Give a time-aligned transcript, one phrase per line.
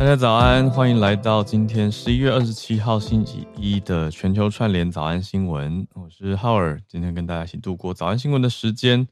[0.00, 5.86] 大家早安，欢迎来到今天十一月二十七号星期一的全球串联早安新闻。
[5.92, 9.06] 我是浩尔，今天跟大家一起度过早安新闻的时间。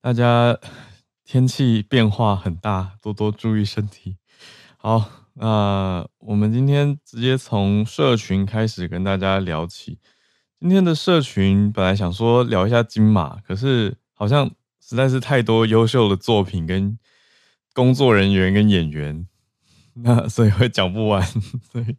[0.00, 0.58] 大家。
[1.26, 4.16] 天气变化很大，多多注意身体。
[4.78, 9.98] 好，那我们今天直接从社群开始跟大家聊起。
[10.60, 16.98] 今天的社群本来想说聊一下金马，可是好像实在是太多优秀的作品跟
[17.74, 19.26] 工作人员跟演员，
[20.02, 21.22] 那所以会讲不完。
[21.72, 21.96] 所以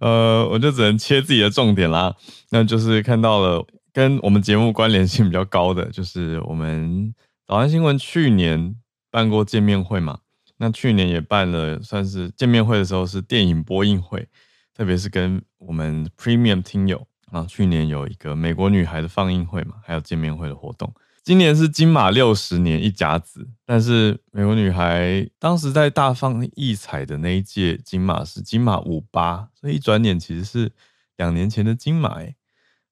[0.00, 2.14] 呃，我就只能切自己的重点啦。
[2.50, 7.14] 那就是看到了跟我们节目关联性比较高的，就是我们。
[7.46, 8.76] 早安新闻去年
[9.10, 10.18] 办过见面会嘛？
[10.58, 14.28] 那去年也办了，算是见面会的时候是电影播映会，
[14.74, 20.92] 特别是跟我们 Premium 听友啊，去年有一个美国女孩的放映会嘛，还有见面会的活动。
[21.28, 30.72] 今年是金马六十年一甲子，但是美国女孩当时在大放异彩的那一届金马是金马五八，所以一转眼其实是
[31.18, 32.34] 两年前的金马哎，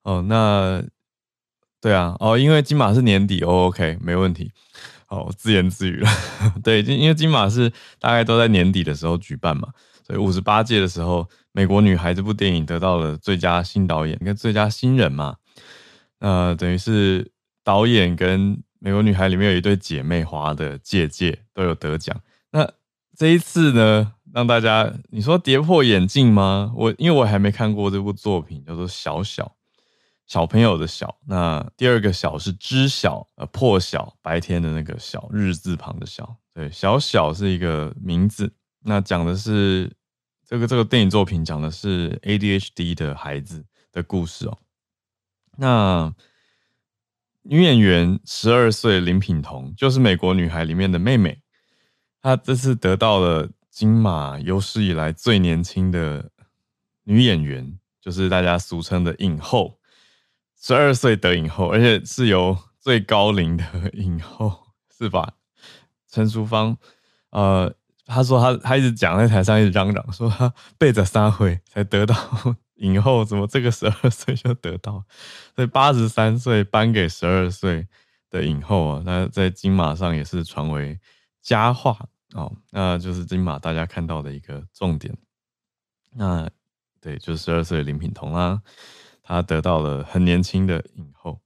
[0.02, 0.84] 哦那。
[1.80, 4.52] 对啊，哦，因为金马是年底，哦，OK，没问题。
[5.08, 6.10] 哦，自言自语了。
[6.62, 9.68] 对，因为金马是大概都在年底的时候举办嘛，
[10.06, 11.22] 所以五十八届的时候，
[11.52, 15.36] 《美国女孩》这部电影得到了最佳新导演跟最佳新人嘛。
[16.18, 17.30] 呃，等于是
[17.66, 22.16] 导演跟《美国女孩》里面有一对姐妹花的姐姐都有得奖。
[22.52, 22.72] 那
[23.16, 26.72] 这一次呢，让大家你说跌破眼镜吗？
[26.76, 29.44] 我因为我还没看过这部作品，叫做《小小》。
[30.28, 38.52] 小朋友的小，那第二个小是知晓，呃，破晓，白天的那个晓，日字旁的晓，对，小小是一个名字。
[38.84, 39.90] 那讲的是
[40.46, 44.56] 这个这个电影作品讲的是 ADHD 的孩子的故事哦。
[45.58, 46.14] 那
[47.48, 51.40] 女演员十二岁林品彤，就是《美国女孩》里面的妹妹，
[52.20, 56.30] 她这次得到了金马有史以来最年轻的
[57.04, 59.78] 女演员，就是大家俗称的影后。
[60.60, 64.68] 十二岁得影后，而且是由最高龄的影后，
[64.98, 65.34] 是吧？
[66.10, 66.76] 陈淑芳，
[67.30, 67.72] 呃，
[68.06, 72.16] 她说她她一直讲在台上一直嚷嚷，说她背着三回才得到
[72.76, 75.04] 影后，怎么这个十二岁就得到？
[75.54, 77.86] 所以八十三岁颁给十二岁
[78.30, 80.98] 的影后啊，那在金马上也是传为
[81.42, 81.98] 佳话
[82.34, 82.54] 哦。
[82.70, 85.16] 那就是金马大家看到的一个重点。
[86.12, 86.48] 那
[87.00, 88.60] 对，就是十二岁林品彤啦。
[89.22, 91.40] 她得到了很年轻的影后，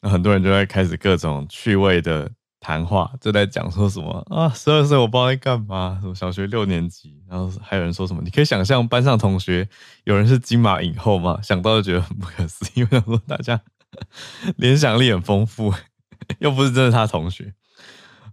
[0.00, 9.68] 那很多人就在开始各种趣味的谈话，就在讲说什么啊，十二岁我不知道在干嘛，什么小学六年级，然后还有人说什么，你可以想象班上同学
[10.04, 11.38] 有人是金马影后吗？
[11.42, 13.60] 想到就觉得很不可思议， 因为说大家
[14.56, 15.72] 联想力很丰富，
[16.40, 17.54] 又不是真的他同学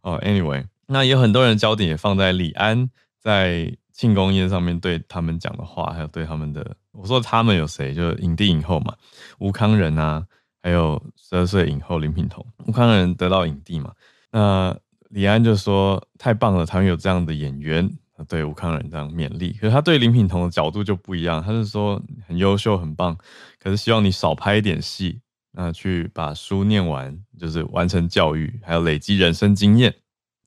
[0.02, 0.20] 哦。
[0.24, 6.76] Anyway，那有很多人焦点也放在李安在庆功宴上面对他们讲的话，还有对他们的。
[6.92, 7.94] 我说他们有谁？
[7.94, 8.96] 就影帝影后嘛，
[9.40, 10.26] 吴康仁啊，
[10.62, 12.46] 还有十二岁影后林品彤。
[12.66, 13.92] 吴康仁得到影帝嘛，
[14.34, 14.76] 那
[15.10, 17.88] 李安就说太棒了，台湾有这样的演员，
[18.28, 19.54] 对吴康仁这样勉励。
[19.54, 23.16] 可是他对林品彤的角度就不一样，他是说很优秀很棒，
[23.60, 25.22] 可是希望你少拍一点戏，
[25.52, 29.94] 那去把书念完，就是完成教育，还有累积人生经验。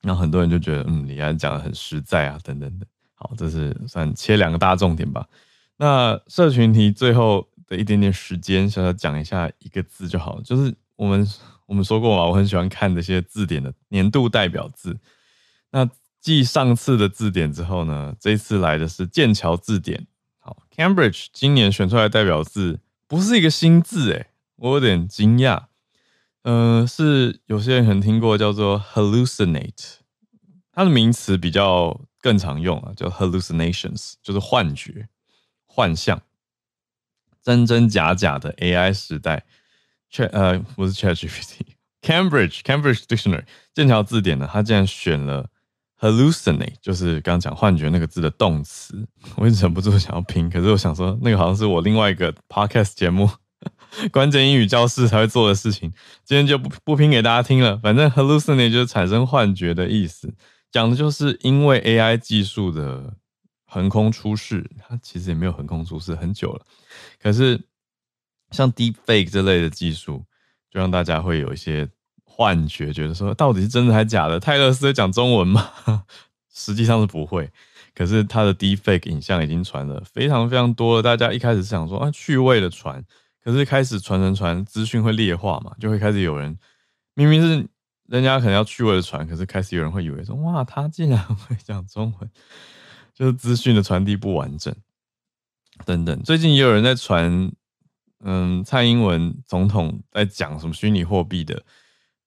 [0.01, 2.85] 那很多人就觉得，嗯，李安讲的很实在啊，等等的。
[3.15, 5.25] 好，这是算切两个大重点吧。
[5.77, 10.41] 那社群题最后的一点点时间，想要讲一下一个字就好。
[10.41, 11.25] 就是我们
[11.67, 14.99] 我们说过嘛，我很喜欢看这些字典的年度代表字。
[15.69, 15.87] 那
[16.19, 20.07] 继上次的字典之后呢，这次来的是剑桥字典。
[20.39, 25.65] 好，Cambridge 今年选出来代表字不是一个新字诶，我有点惊讶。
[26.43, 29.95] 嗯，是有些人可能听过叫做 hallucinate，
[30.71, 35.09] 它的名词比较更常用啊，叫 hallucinations，就是幻觉、
[35.65, 36.21] 幻象，
[37.43, 39.45] 真真假假的 AI 时代。
[40.11, 43.43] Chat 呃，不是 ChatGPT，Cambridge Cambridge Dictionary
[43.73, 45.49] 剑桥字典呢，它竟然选了
[45.99, 49.07] hallucinate，就是刚刚讲幻觉那个字的动词。
[49.35, 53.29] 我一直忍不住想要拼，可是我想说，那个好像是我另外一个 podcast 节目
[54.11, 55.91] 关键英语教室才会做的事情，
[56.23, 57.77] 今天就不不拼给大家听了。
[57.77, 60.33] 反正 hallucinate 就是产生幻觉的意思，
[60.71, 63.13] 讲的就是因为 AI 技术的
[63.65, 66.65] 横空出世，它其实也没有横空出世很久了，
[67.21, 67.59] 可是。
[68.51, 70.23] 像 Deepfake 这类的技术，
[70.71, 71.87] 就让大家会有一些
[72.23, 74.39] 幻觉，觉得说到底是真的还是假的？
[74.39, 75.71] 泰勒斯会讲中文吗？
[76.53, 77.51] 实际上是不会。
[77.93, 81.01] 可是他的 Deepfake 影像已经传了非常非常多了。
[81.01, 83.03] 大家一开始是想说啊，趣味的传，
[83.43, 86.57] 可是开始传传传，资讯会劣化嘛，就会开始有人
[87.15, 87.67] 明明是
[88.07, 92.29] 人家可能要趣味的传，可是开始有人会以为说哇，他竟然会讲中文，
[93.15, 94.73] 就是资讯的传递不完整
[95.85, 96.21] 等等。
[96.21, 97.51] 最近也有人在传。
[98.23, 101.63] 嗯，蔡英文总统在讲什么虚拟货币的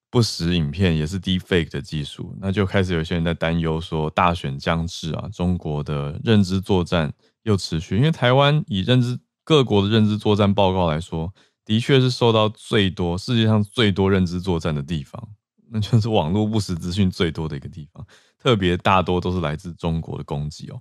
[0.08, 7.96] 不实影片，也是 Deepfake 的技术，那就开始有些人在担忧说，大选将至啊，中国的认知作战又持续。
[7.96, 11.32] 因为台湾以认知各国的认知作战报告来说，
[11.64, 15.28] 的确是受到最多世界上最多认知作战的地方，
[15.70, 18.06] 那就是网络不实资讯最多的一个地方，
[18.38, 20.80] 特别大多都是来自中国的攻击哦，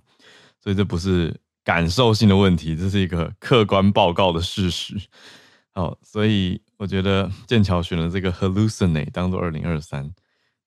[0.62, 1.34] 所以这不是。
[1.70, 5.00] 感受性的问题，这是一个客观报告的事实。
[5.72, 10.12] 好，所以我觉得剑桥选了这个 hallucinate 当做二零二三，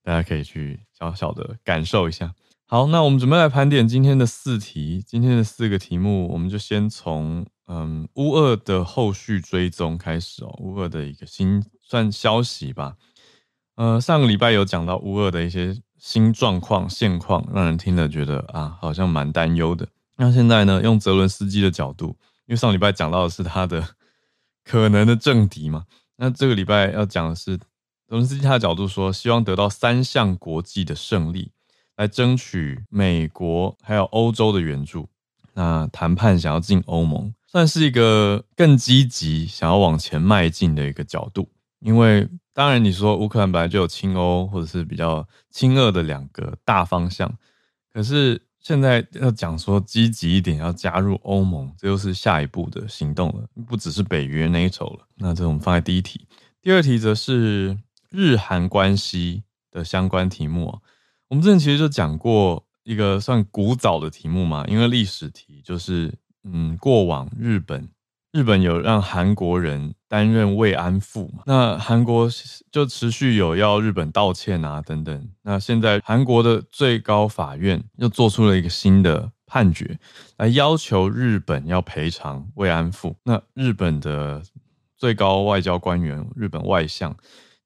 [0.01, 2.33] 大家可以去小小的感受一下。
[2.65, 12.95] 好，那我们准备来盘点今天的四题，今天的四个题目，我们就先从嗯乌二的后续追踪开始哦，乌二的一个新算消息吧。
[13.75, 19.85] 呃，上个礼拜有讲到乌二的一些新状况现况，让人听了觉得啊，好像蛮担忧的。
[20.15, 20.79] 那现在呢？
[20.83, 22.15] 用泽伦斯基的角度，
[22.45, 23.95] 因为上礼拜讲到的是他的
[24.63, 25.85] 可能的政敌嘛。
[26.17, 27.65] 那这个礼拜要讲的是泽
[28.09, 31.51] 伦斯基他的角度说，希望得到三项国际的胜利，
[31.97, 35.09] 来争取美国还有欧洲的援助。
[35.55, 41.49] 那谈判想要进欧盟，算是一个更积极想要往前迈进的一个角度。
[41.79, 47.35] 因为当然你说乌克兰本来就有亲欧或者是比较亲俄的两个大方向，
[47.91, 48.39] 可是。
[48.63, 55.05] 现在要讲说积极一点，要加入欧盟，这又是下一步的行动了，不只是北约那一头了。
[55.15, 56.25] 那这我们放在第一题，
[56.61, 57.77] 第二题则是
[58.09, 60.79] 日韩关系的相关题目。
[61.27, 66.13] 我们之前其实就讲过一个算古早的题目嘛，因为历史题就是，
[66.43, 67.89] 嗯，过往日本。
[68.33, 71.43] 日本有让韩国人担任慰安妇嘛？
[71.45, 72.27] 那韩国
[72.71, 75.29] 就持续有要日本道歉啊等等。
[75.43, 79.99] 那现在韩国的最高法院又做出了一个新的判决，
[80.37, 83.15] 来要求日本要赔偿慰安妇。
[83.23, 84.41] 那日本的
[84.97, 87.15] 最高外交官员日本外相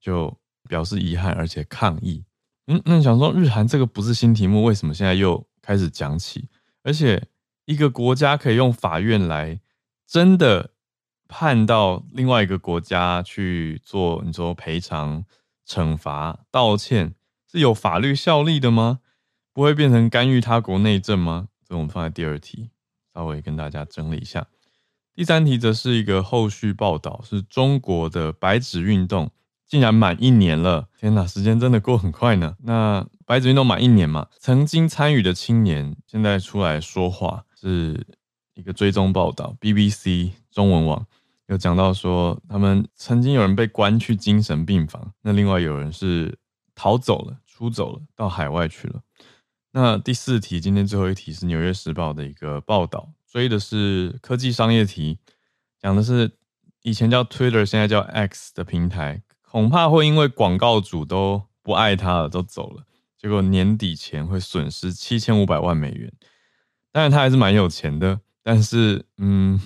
[0.01, 0.37] 就
[0.67, 2.25] 表示遗憾，而且抗议。
[2.67, 6.49] 嗯，那你想说日韩这个不是新题目，为什么现在又开始讲起？
[6.83, 7.25] 而且
[7.63, 9.61] 一个国家可以用法院来。
[10.07, 10.71] 真的
[11.27, 15.25] 判到另外一个国家去做，你说赔偿、
[15.67, 17.13] 惩罚、道歉
[17.51, 18.99] 是有法律效力的吗？
[19.51, 21.49] 不会变成干预他国内政吗？
[21.67, 22.69] 这我们放在第二题，
[23.13, 24.47] 稍微跟大家整理一下。
[25.13, 29.29] 第三题则是一个后续报道，是中国的白纸运动
[29.67, 30.87] 竟然满一年了！
[30.97, 32.55] 天哪，时间真的过很快呢。
[32.63, 38.07] 那白纸运动满一年嘛，曾经参与的青年现在出来说话是。
[38.57, 41.05] 一个追踪报道，BBC 中文网
[41.45, 46.39] 有讲到说，他们曾经有人被关去精神病房，那另外有人是
[46.73, 49.01] 逃走了、出走了，到海外去了。
[49.73, 55.19] 那第四题，今天最后一题是《纽约时报》的一个报道，追的是科技商业题，
[55.79, 56.31] 讲的是
[56.81, 62.85] 以前叫 Twitter，现在叫 X 的平台，恐怕会因为广告主都不爱他了，都走了，
[63.19, 66.11] 结果年底前会损失七千五百万美元。
[66.91, 68.21] 当然，他还是蛮有钱的。
[68.49, 69.59] 但是，嗯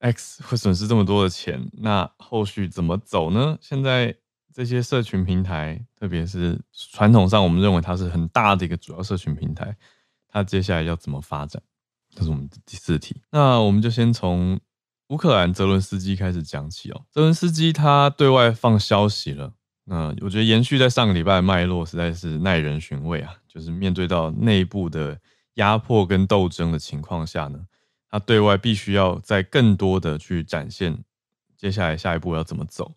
[0.00, 3.56] ，X 会损失这么多的钱，那后续怎么走呢？
[3.60, 4.12] 现在
[4.52, 9.76] 这些社群平台，特别是传统上我们认为它是很大的一个主要社群平台，
[10.26, 11.62] 它接下来要怎么发展？
[12.12, 13.22] 这是我们的第四题。
[13.30, 14.58] 那我们就先从
[15.10, 17.04] 乌克兰泽伦斯基开始讲起哦。
[17.12, 19.52] 泽伦斯基他对外放消息了，
[19.84, 23.36] 那我觉得延续在上个礼拜的脉络，实在是耐人寻味啊。
[23.46, 25.20] 就是面对到内部的
[25.54, 27.66] 压迫跟斗争的情况下呢。
[28.10, 31.04] 他对外必须要再更多的去展现
[31.56, 32.92] 接下来下一步要怎么走，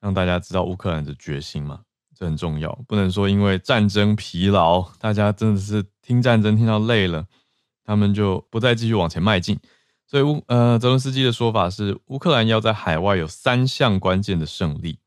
[0.00, 1.82] 让大家知道乌克兰的决心嘛。
[2.14, 7.26] 这很重要，不能说因为战争疲劳，大家真的是听战争听到累了，
[7.84, 9.56] 他们就不再继续往前迈进。
[10.04, 14.98] 所以乌呃泽伦斯基的说法是，乌克兰要在海外有三项关键的胜利。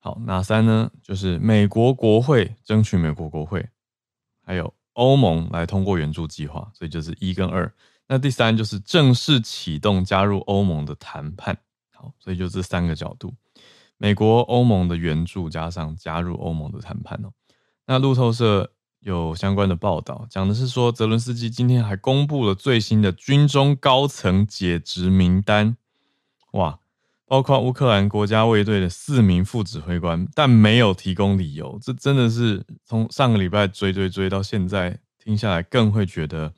[0.00, 0.90] 好，哪三呢？
[1.00, 3.68] 就是美国国会争取美国国会，
[4.44, 7.72] 还有欧盟来通过援助计划，所以就是一跟二。
[8.10, 11.56] 那第三就是正式启动加入欧盟的谈判。
[11.94, 13.32] 好，所以就这三个角度：
[13.98, 17.30] 美国、欧盟的援助加上加入欧盟的谈判哦。
[17.86, 25.76] 那路透社有相关的报道，讲的是说，泽伦斯基今天还公布了最新的军中高层解职名单。
[26.54, 26.80] 哇！
[27.26, 31.78] 包括乌克兰国家卫队的四名副指挥官，但没有提供理由。
[31.80, 36.52] 这真的是从上个礼拜追追追到现在，听下来更会觉得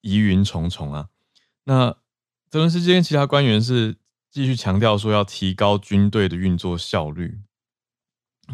[0.00, 1.08] 疑云重重啊。
[1.64, 1.96] 那
[2.48, 3.96] 泽伦斯基跟其他官员是
[4.30, 7.40] 继续强调说要提高军队的运作效率。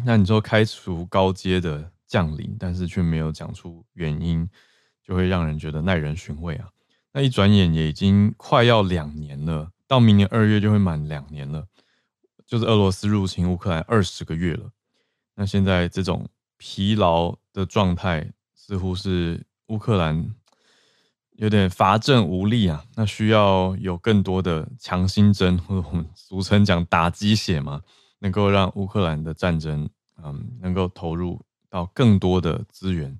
[0.05, 4.49] 那你说开除高阶的将领，但是却没有讲出原因，
[5.03, 6.69] 就会让人觉得耐人寻味啊。
[7.11, 9.71] 那一转眼也已经快要两年了。
[9.85, 11.67] 到明年二月就会满两年了，
[12.47, 14.71] 就是俄罗斯入侵乌克兰二十个月了。
[15.35, 20.33] 那现在这种疲劳的状态，似乎是乌克兰
[21.35, 22.83] 有点乏政无力啊。
[22.95, 27.81] 那需要有更多的强心针，或者我们俗称讲打鸡血嘛，
[28.19, 29.89] 能够让乌克兰的战争，
[30.23, 33.19] 嗯，能够投入到更多的资源。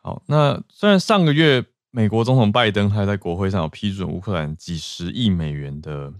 [0.00, 1.64] 好，那虽然上个月。
[1.94, 6.10] 美国总统拜登还在国会上有批准乌克兰几十亿美元的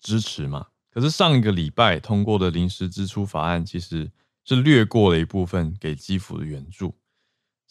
[0.00, 0.66] 支持嘛？
[0.90, 4.10] 可是上一个礼拜通过的临时支出法案其实
[4.44, 6.92] 是略过了一部分给基辅的援助，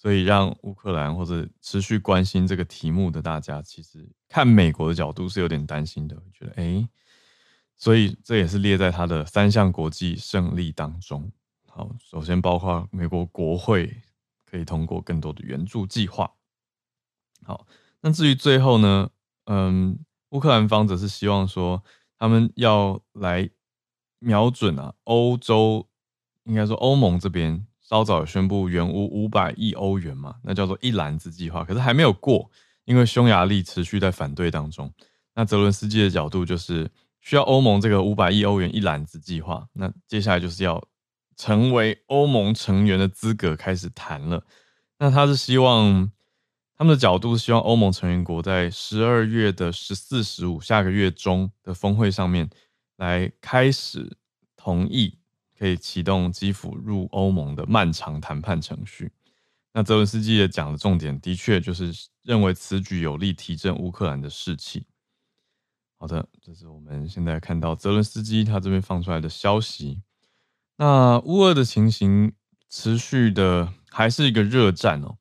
[0.04, 6.86] 所以让乌克兰或者持续关心这个题目的大家，其实看美国的角度是有点担心的，觉得哎、
[7.78, 11.32] 所以这也是列在他的三项国际胜利当中。
[11.70, 13.96] 好，首先包括美国国会
[14.46, 16.30] 可以通过更多的援助计划。
[17.46, 17.66] 好，
[18.02, 19.10] 那至于最后呢，
[19.46, 19.98] 嗯，
[20.32, 21.82] 乌克兰方则是希望说，
[22.20, 23.50] 他们要来
[24.20, 25.88] 瞄准啊，欧洲
[26.44, 32.50] 应该说欧盟这边稍早宣布援乌五百亿欧元嘛，那叫做一篮子计划，可是还没有过，
[32.86, 34.92] 因为匈牙利持续在反对当中。
[35.36, 36.90] 那泽伦斯基的角度就是
[37.22, 40.84] 需要欧盟这个五百亿欧元一篮子计划，那接下来就是要
[41.38, 44.44] 成为欧盟成员的资格开始谈了。
[44.98, 46.10] 那他是希望。
[46.76, 52.50] 他们的角度是希望欧盟成员国在十二月的十四、十五下个月中的峰会上面
[52.98, 54.18] 来开始
[54.58, 55.20] 同意，
[55.58, 59.12] 可以启动基辅入欧盟的漫长谈判程序。
[59.74, 64.86] 那泽伦斯基也讲的重点，的确就是认为此举有利提振乌克兰的士气。
[65.98, 70.02] 好的，这是我们现在看到泽伦斯基他这边放出来的消息。
[70.78, 72.34] 那乌俄的情形
[72.70, 75.18] 持续的还是一个热战哦，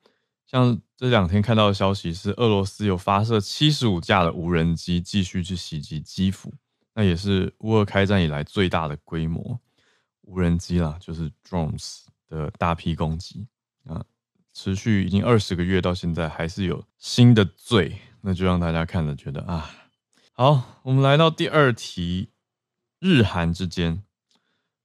[0.47, 0.81] 像。
[0.95, 6.55] 这两天看到的消息是，俄罗斯有发射七十五架的无人机继续去袭击基辅，
[6.95, 9.59] 那也是乌俄开战以来最大的规模
[10.23, 13.47] 无人机啦，就是 drones 的大批攻击
[13.85, 14.05] 啊，
[14.52, 19.71] 持续已经二十个月，到现在还是有新的罪，那就让大家看了觉得啊，
[20.33, 22.31] 好，我们来到第二题，
[22.99, 24.02] 日韩之间，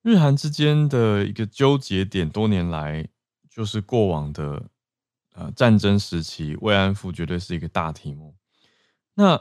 [0.01, 3.07] 日韩之间的一个纠结点，多年来
[3.49, 4.69] 就是过往的。
[5.39, 8.35] 呃，战争时期慰安妇绝对是一个大题目。
[9.13, 9.39] 那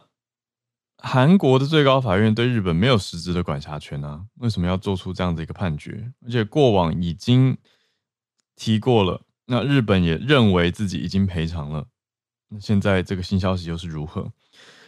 [1.07, 6.13] 韩国的最高法院对日本没有实质的管辖权啊，为什么要做出这样的一个判决？
[6.25, 7.57] 而且过往已经
[8.57, 11.87] 提过了，那日本也认为自己已经赔偿了。
[12.49, 14.33] 那现在这个新消息又是如何？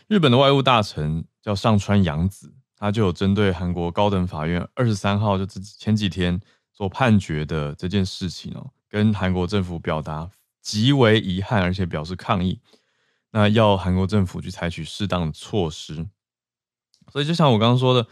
[0.09, 6.41] 日本的外务大臣叫上川阳子，他就有针对韩国高等法院二十三号就自己前几天
[6.73, 10.29] 所判决的这件事情哦，跟韩国政府表达。
[10.61, 12.61] 极为遗憾，而且表示抗议。
[13.39, 16.09] 那要韩国政府去采取适当的措施。
[17.13, 18.09] 所以，就像我刚刚说的，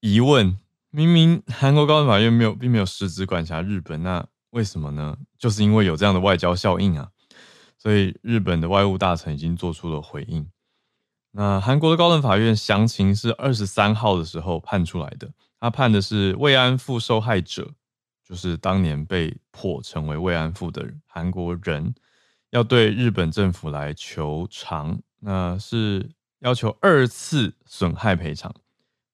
[0.00, 0.58] 疑问：
[0.90, 5.16] 明明韩国高等法院没有，并没有实质管辖日本，那为什么呢？
[5.38, 7.08] 就是因为有这样的外交效应啊。
[7.78, 10.50] 所以，日本的外务大臣已经做出了回应。
[11.30, 17.70] 那韩国的高等法院详情是二十三号的时候判出来的，他判的是慰安妇受害者。
[18.26, 21.94] 就是当年被迫成为慰安妇的韩国人，
[22.54, 26.08] 要对日本政府来求偿，那是
[26.38, 28.50] 要求二次损害赔偿。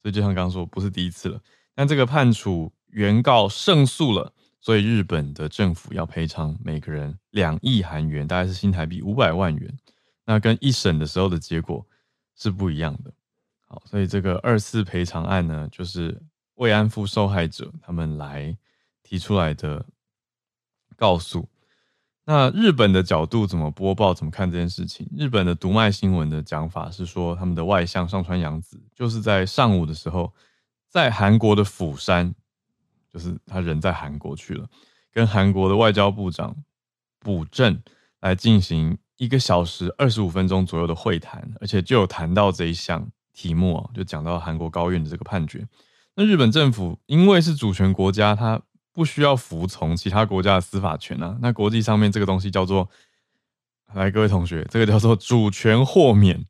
[0.02, 1.40] 所以就像刚刚说，不是第一次了。
[1.74, 9.74] 但这个判处原告胜诉了，所以日本的政府要赔偿每个人两亿韩元，大概是新台币五百万元。
[10.26, 11.86] 那跟一审的时候的结果
[12.36, 13.10] 是不一样的。
[13.66, 16.20] 好，所以这个二次赔偿案呢，就是
[16.56, 18.56] 慰安妇受害者他们来。
[19.02, 19.84] 提出来的
[20.94, 21.48] 告诉。
[22.32, 24.14] 那日本的角度怎么播报？
[24.14, 25.04] 怎么看这件事情？
[25.16, 30.32] 日本的读卖新闻的讲法是说，他们的外相上川阳子就是在上午的时候，
[30.88, 32.32] 在韩国的釜山，
[33.12, 34.68] 就是他人在韩国去了，
[35.12, 36.54] 跟韩国的外交部长
[37.18, 37.82] 朴正
[38.20, 45.66] 来进行一个小时二十五分钟左右的会谈，而且就有谈到这一项题目啊，就讲到韩国高院的这个判决。
[46.14, 51.38] 那日本政府因为是主权国家，他不需要服从其他国家的司法权啊。
[51.40, 52.88] 那国际上面这个东西叫做，
[53.94, 56.46] 来各位同学，这个叫做主权豁免。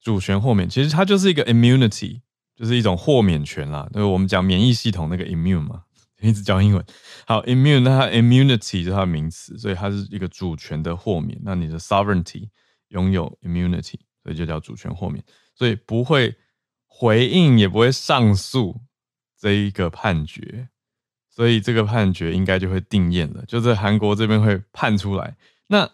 [0.00, 2.20] 主权豁免其实它就是一个 immunity，
[2.54, 3.88] 就是一种豁免权啦。
[3.92, 5.82] 就是我们讲免疫系统那个 immune 嘛，
[6.20, 6.84] 一直教英文。
[7.26, 11.38] 好，immune，那它 immunity 是它的名词，所以它是一个主权的豁免。
[11.42, 12.48] 那你的 sovereignty
[12.88, 15.22] 拥有 immunity，所以就叫主权豁免。
[15.54, 16.36] 所以不会
[16.86, 18.80] 回应，也不会上诉
[19.36, 20.68] 这一个判决。
[21.38, 25.36] 所以这个判决应该就会定谳了，就是韩国这边会判出来，
[25.68, 25.88] 那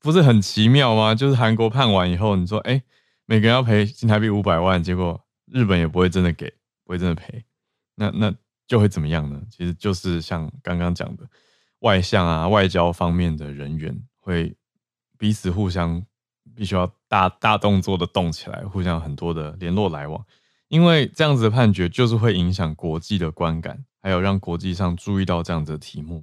[0.00, 1.14] 不是很奇妙吗？
[1.14, 2.82] 就是韩国判完以后，你说，哎，
[3.26, 5.22] 每个人要赔新台币五百万，结果
[5.52, 6.50] 日本也不会真的给，
[6.82, 7.44] 不会真的赔，
[7.96, 8.34] 那那
[8.66, 9.42] 就会怎么样呢？
[9.50, 11.24] 其实就是像刚刚讲的，
[11.80, 14.56] 外向啊、外交方面的人员会
[15.18, 16.02] 彼此互相
[16.54, 20.24] 必须要大大动作的动起来，互相很多的联络来往，
[20.68, 23.84] 因为这样子的判决就是会影响国际的观感。
[24.06, 26.22] 还有让国际上注意到这样子的题目，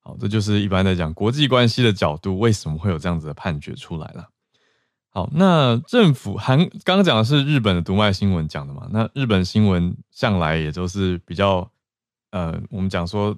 [0.00, 4.28] 好，这就是一般在讲国际关系的角度，为什么会有这样子的判决出来了？
[5.08, 8.86] 好，那政府韩刚刚讲的是日本的读卖新闻讲的嘛？
[8.92, 11.70] 那日本新闻向来也都是比较，
[12.32, 13.34] 呃，我们讲说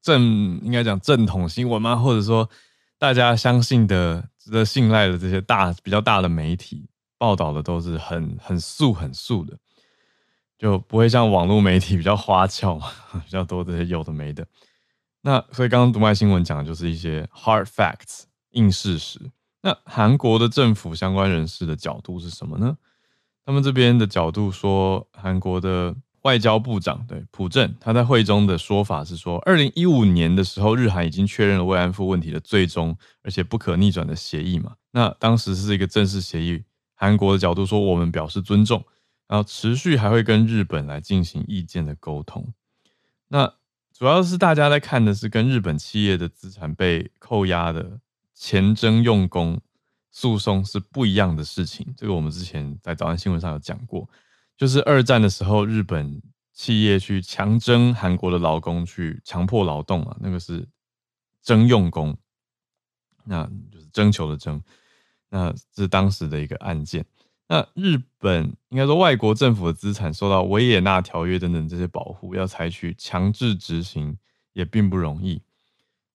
[0.00, 2.48] 正应该讲正统新闻嘛，或者说
[2.96, 9.58] 大家相信的、值得信赖的这些大比较大的媒体报道的都是很很素很素的。
[10.58, 12.88] 就不会像网络媒体比较花俏嘛，
[13.24, 14.46] 比较多这些有的没的。
[15.22, 19.20] 那所以刚刚读卖新闻讲的就是一些 hard facts 硬事实。
[19.62, 22.76] 那韩国的政府相关人士的角度是什么呢？
[23.44, 34.74] 他们这边的角度说，韩国的外交部长对朴正他在会中的说法是说，二零一五年的时候，日韩已经确认了慰安妇问题的最终而且不可逆转的协议嘛。
[34.92, 36.62] 那当时是一个正式协议，
[36.94, 38.84] 韩国的角度说，我们表示尊重。
[39.28, 42.52] 然后持续还会跟日本来进行意见的沟通，
[43.28, 43.54] 那
[43.92, 48.00] 主要是大家在看的是跟日本企业的资产被扣押的
[48.34, 49.60] 前征用工
[50.10, 51.92] 诉讼是不一样的事情。
[51.96, 54.08] 这个我们之前在早安新闻上有讲过，
[54.56, 56.22] 就是二战的时候日本
[56.54, 60.66] 企业去强征韩国的劳工去强迫劳动啊，那个是
[61.42, 62.16] 征用工，
[63.24, 64.62] 那就是征求的征，
[65.28, 67.04] 那是当时的一个案件。
[67.48, 74.18] 那日本应该说，外国政府的资产受到维也纳条约等等这些保护，要采取强制执行
[74.52, 75.40] 也并不容易，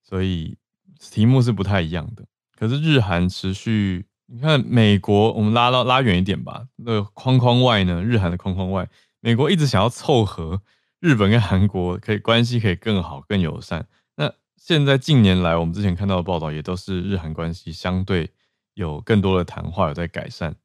[0.03, 0.55] 所以
[0.99, 2.23] 题目是不太一样的。
[2.55, 8.87] 可是日韩持续，你看美国，我们拉到拉远一点吧，那个框框外呢，日韩的框框外，
[9.19, 10.61] 美国一直想要凑合
[10.99, 13.87] 日本跟韩国可以关系可以更好、更友善。
[14.15, 18.29] 那现在近年来，我们之前看到的报道也都是日韩关系相对
[18.75, 20.55] 有更多的谈话，有在改善。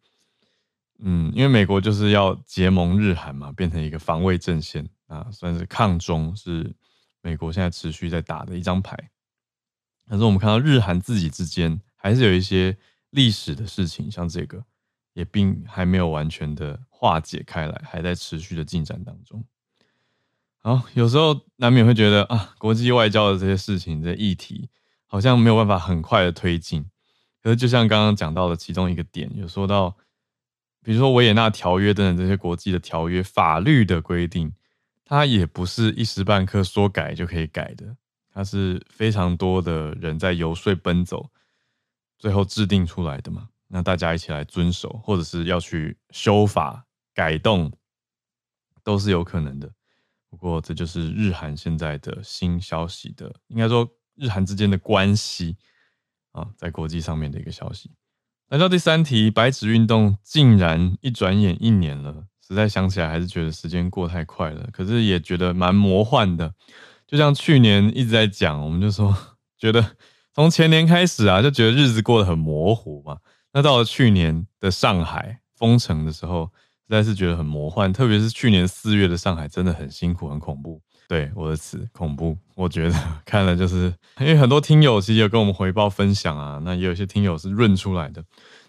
[1.00, 6.74] 嗯，因为美国就是要结盟日韩嘛，变成一个防卫阵线啊，算是抗中，是
[7.22, 8.96] 美国现在持续在打的一张牌。
[10.08, 12.76] 可是我们看到日韩自己之间还是有一些
[13.10, 14.64] 历史的事情，像这个
[15.12, 19.44] 也并还没有完全的化解开来，还在持续的进展当中。
[20.56, 24.68] 好，有时候难免会觉得啊，国际外交的这些事情的议题
[25.06, 26.84] 好像没有办法很快的推进。
[27.40, 29.96] 可是就像刚刚讲到的其中一个点，有说到。
[30.82, 34.52] 比如说维也纳条约等等这些国际的条约、法律的规定，
[35.04, 37.96] 它也不是一时半刻说改就可以改的，
[38.32, 41.30] 它是非常多的人在游说奔走，
[42.18, 43.48] 最后制定出来的嘛。
[43.66, 47.70] 那大家一起来遵守，或者是要去修法改动，
[48.82, 49.70] 都是有可能的。
[50.30, 55.56] 不过这就是日韩现在的新消息的，应该说日韩之间的关系
[56.32, 57.90] 啊，在国际上面的一个消息。
[58.48, 64.66] 来到第三题，白纸运动竟然一转眼一年了，实在想起来还是觉得时间过太快了。
[64.72, 66.54] 可是也觉得蛮魔幻的，
[67.06, 69.14] 就像去年一直在讲，我们就说
[69.58, 69.84] 觉得
[70.32, 73.18] 从前年开始啊，就觉得日子过得很模糊嘛。
[73.52, 76.50] 那到了去年的上海封城的时候，
[76.86, 80.80] 实在是觉得很魔幻，特别是去年四月的上海真的很辛苦、很恐怖。
[81.08, 82.94] 对，我的词恐怖，我觉得
[83.24, 88.22] 看了就是，因为很多听友其实有跟我们回报分享啊，那也有一些听友是润出来的。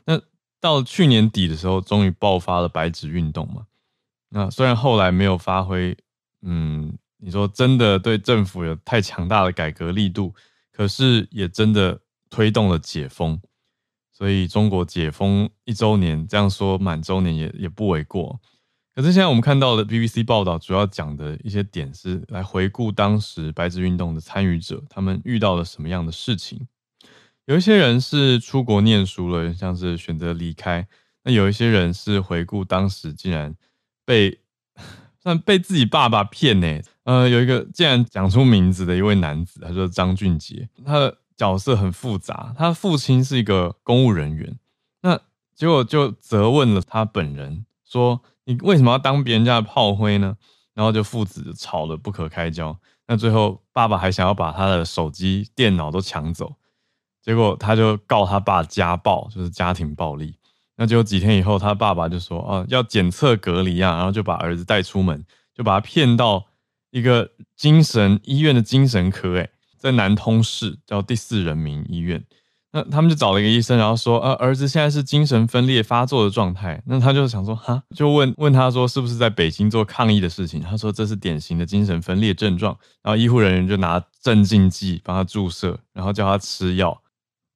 [0.06, 0.20] 那
[0.62, 3.66] 到去年底的时候，终于爆发了白纸运动嘛。
[4.30, 5.98] 那虽然后来没有发挥，
[6.42, 10.34] 嗯，你说真的对政府有太强大的改革力度，
[10.72, 12.00] 可是也真的
[12.30, 13.38] 推动了解封。
[14.14, 18.40] 所以中国解封一周年，这样说满周年也也不为过。
[19.00, 26.68] 可是现在我们看到的 BBC 报道，主要讲的一些点是来回顾当时白纸运动的参与者，他们遇到了什么样的事情。
[27.46, 30.84] 有一些人是出国念书了，像是选择离开；
[31.24, 33.56] 那有一些人是回顾当时竟然
[34.04, 34.38] 被
[35.24, 36.82] 算被自己爸爸骗呢。
[37.06, 41.18] 呃，有一个竟然讲出名字的一位男子，他说张俊杰，他的。
[41.38, 44.60] 角色很复杂，他父亲是一个公务人员，
[45.04, 45.18] 那
[45.56, 50.36] 结果就责问了他本人，说你为什么要当别人家的炮灰呢？
[50.74, 56.56] 然后就父子吵得不可开交，那最后爸爸还想要把他的手机、电脑都抢走，
[57.22, 60.36] 结果他就告他爸家暴，就是家庭暴力。
[60.78, 66.48] 那结果几天以后，他爸爸就说啊要检测隔离啊，然后就把儿子带出门，就把他骗到
[66.90, 72.24] 一个精神医院的精神科，欸，在南通市叫第四人民医院，
[72.72, 76.80] 那他们就找了一个医生，然后说，呃，儿子现在是精神分裂发作的状态。
[76.86, 80.62] 那他就想说，哈，就问问他说，是不是在北京做抗议的事情？
[80.62, 82.78] 他说这是典型的精神分裂症状。
[83.02, 87.02] 然后医护人员就拿镇静剂帮他注射，然后叫他吃药，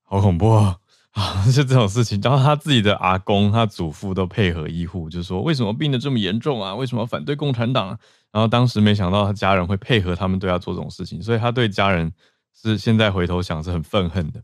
[0.04, 0.78] 好恐怖啊！
[1.14, 2.20] 啊，就这种事情。
[2.22, 6.74] 然后他自己的阿公、他祖父都配合医护，就说为什么病得这么严重啊？
[6.74, 8.00] 为什么反对共产党啊？
[8.32, 12.12] 然后当时没想到他家人会配合他们对他做这种事情，所以他对家人
[12.60, 14.42] 是现在回头想是很愤恨的。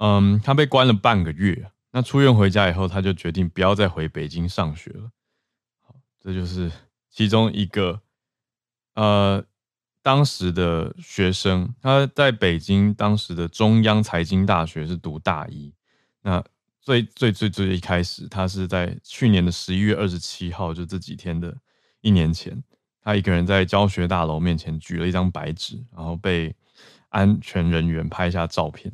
[0.00, 5.10] 嗯，他被关了半个月，那出院回家以后，他就决定不要再回北京上学了。
[5.82, 6.72] 好，这就是
[7.10, 8.00] 其中一个
[8.94, 9.44] 呃
[10.02, 15.74] 当时的学生，他在北京当时的中央财经大学是读大一。
[16.22, 16.42] 那
[16.80, 21.54] 最最最最一开始，他是在去年的十一月二十七号，就这几天的
[22.00, 22.64] 一年前。
[23.02, 26.56] 他一个人在教学大楼面前举了一张白纸，然后被
[27.10, 28.90] 安全人员拍下照片。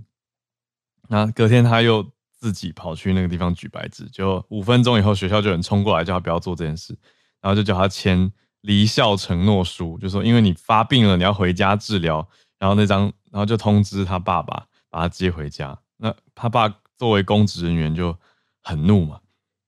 [1.09, 2.07] 那隔天他又
[2.39, 6.97] 自己跑去那个地方举白纸，就五分钟以后，学校就有人冲过来叫他不要做这件事，
[7.41, 12.27] 然后就叫他签离校承诺书，就说因为你发病了，你要回家治疗。
[12.59, 15.79] 然后那张，然后就通知他爸爸把他接回家。
[15.99, 18.17] 那他爸作为公职人员就
[18.63, 19.21] 很怒嘛，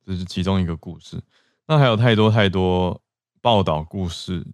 [0.06, 1.20] 这是其中一个故事。
[1.66, 3.00] 那还有太多太多。
[3.40, 4.44] 报道故事，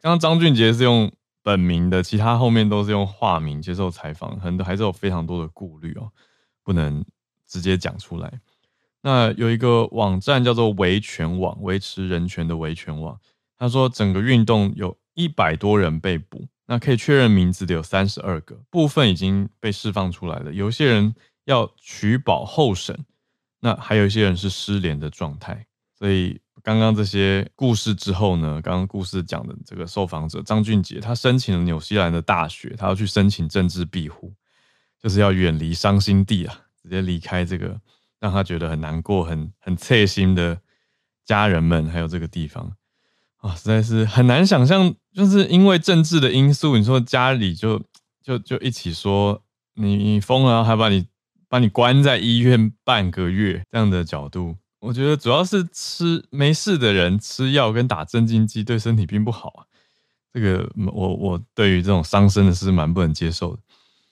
[0.00, 1.10] 刚刚张俊杰是用
[1.42, 6.10] 本名的，其他后面都是用化名接受采访，很多还是有非常多的顾虑哦，
[6.62, 7.04] 不能
[7.46, 8.40] 直接讲出来。
[9.02, 13.18] 那有一个网站叫做维权网，维持人权的维权网，
[13.56, 23.06] 他说整个运动有一百多人被捕，那可以确认名字的有三十二个，部分已经被释放出来了，有些人要取保候审，
[23.60, 25.66] 那还有一些人是失联的状态，
[25.98, 26.40] 所以。
[26.62, 34.32] 刚刚这些故事之后呢，刚刚故事讲的这个受访者张俊杰，他申请了纽西兰的大学，他要去申请政治庇护，
[35.02, 37.80] 就是要远离伤心地啊，直接离开这个
[38.18, 40.60] 让他觉得很难过、很很刺心的
[41.24, 42.72] 家人们，还有这个地方
[43.38, 47.82] 啊，实在是很难想象，就是因为政治的因素，你说家里就
[48.22, 49.42] 就就一起说
[49.74, 51.06] 你你疯了，还把你
[51.48, 54.56] 把你关在医院半个月这样的角度。
[54.80, 59.64] 我觉得主要是吃没事的人吃药跟打镇静剂对身体并不好啊。
[60.32, 63.62] 这个我我对于这种伤身的事蛮不能接受的。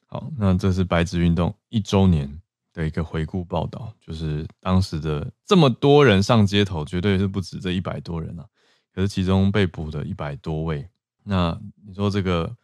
[0.07, 2.41] 好，那这是白纸运动一周年
[2.73, 8.45] 的一个回顾报道，就是当时的这么多人上街头，绝对是不止这一百多人啊。
[8.93, 10.89] 可是其中被捕的一百多位，
[11.25, 12.57] 那你说这个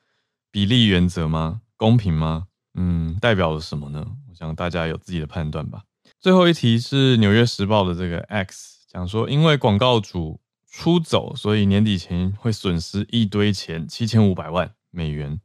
[0.50, 1.60] 比例原则吗？
[1.76, 2.48] 公平吗？
[2.74, 4.04] 嗯，代表了什么呢？
[4.28, 5.84] 我想大家有自己的判断吧。
[6.24, 15.38] 最后一题是《纽约时报》的这个 X 讲说，因为广告主出走，所以年底前会损失一堆钱，七千五百万美元。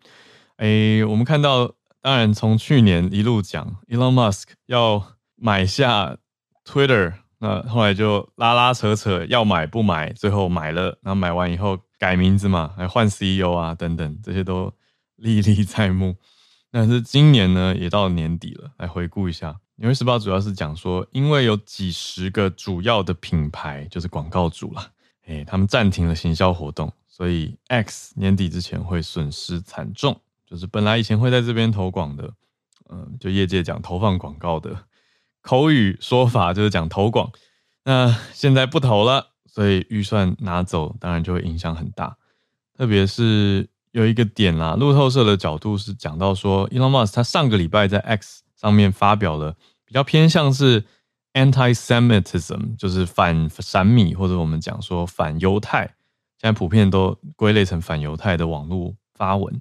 [0.56, 6.16] 诶，我们看到，当然从去年一路讲 Elon Musk 要买下
[6.64, 14.74] Twitter，那后来就拉拉扯扯，要买不买，最后买了，然后买完以后改名字嘛，还换 CEO 啊等等，这些都
[15.18, 16.16] 历历在目。
[16.72, 19.60] 但是今年呢，也到年底了，来回顾一下。
[19.80, 24.92] 纽约时报主要是讲说，因为有几十个主要的品牌，就是广告主啦，
[25.26, 30.20] 诶，他们暂停了行销活动，所以 X 年底之前会损失惨重。
[30.46, 32.34] 就是本来以前会在这边投广的，
[32.90, 34.84] 嗯，就业界讲投放广告的
[35.42, 37.32] 口语说法就是讲投广，
[37.86, 42.18] 那现在不投了，所以预算拿走，当然就会影响很大。
[42.78, 49.56] 特别是有一个点啦，路透社的角度是讲到说，Elon Musk 他上个礼拜在 X 上面发表了。
[49.90, 50.86] 比较偏向是
[51.34, 55.82] anti-Semitism，就是反闪米或者我们讲说反犹太
[56.38, 59.60] 现在普遍都归类成反犹太的网络发文。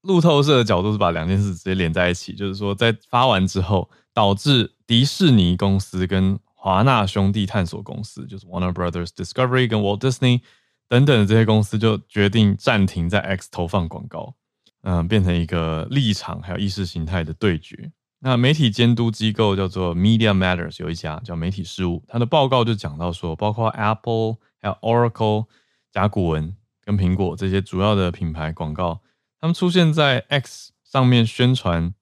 [0.00, 10.40] 路透社的角度是把两件事直接连在一起，就是说在发完之后，导致迪士尼公司跟华纳兄弟探索公司，就是 Warner Brothers Discovery 跟 Walt Disney
[10.88, 14.34] 等等的这些公司，就决定暂停在 X 投放广告，
[14.82, 17.92] 嗯，变成一个立场还有意识形态的对决。
[18.20, 25.46] 那媒体监督机构叫做 Media Matters，有一家叫媒体事务，它的报告就讲到说，包括 Apple 还有 Oracle、
[25.92, 29.00] 甲骨文跟苹果这些主要的品牌广告。
[29.40, 31.94] 他们出现在 X 上面宣传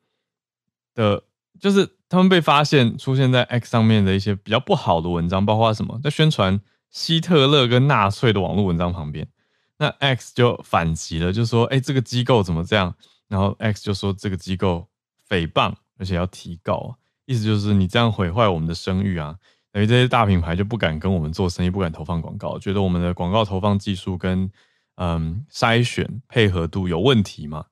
[0.94, 1.24] 的，
[1.60, 6.58] 就是他们被发现出现在 X 上面的一些比较不好的文章，包括什么，在宣传
[6.90, 9.28] 希特勒跟纳粹的网络文章旁边，
[9.76, 12.94] 那 X 就反击了，就说：“哎，这个机构怎么这样？”
[13.28, 14.88] 然后 X 就说：“这个机构
[15.28, 19.36] 诽谤，而且要提告，意思就是你这样毁坏我们的声誉啊！
[19.72, 24.50] 等于这些大品牌就不敢跟我们做生意，不敢投放广告，觉得我们的广告投放技术跟。”
[24.98, 27.66] 嗯，筛选配合度有问题嘛？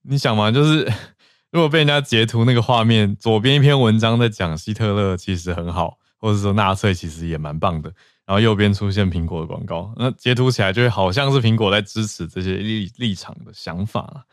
[0.00, 0.90] 你想嘛，就是
[1.52, 7.92] 如果被人家截图那个画面，左边一篇文章在讲希特勒其实很好，或者说纳粹其实也蛮棒的，
[8.24, 14.24] 然后右边出现苹果的广告，那截图起来就会好像是苹果在支持这些立立场的想法。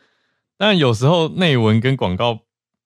[0.56, 2.38] 但有时候内文跟广告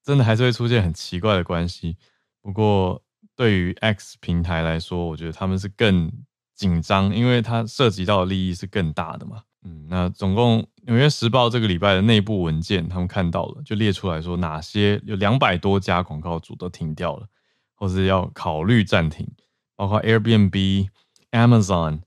[0.06, 1.98] 真的还是会出现很奇怪的关系。
[2.40, 3.02] 不过
[3.34, 6.10] 对于 X 平台来说，我觉得他们是更。
[6.56, 9.42] 紧张，因为它涉及到的利益是更大的嘛。
[9.62, 17.26] 嗯，那总共《纽约时报》这个礼拜的内部文件，他们看到了，就列出来说哪些有两百多家广告主都停掉了，
[17.74, 19.28] 或是要考虑暂停，
[19.76, 20.88] 包括 Airbnb、
[21.32, 22.00] Amazon、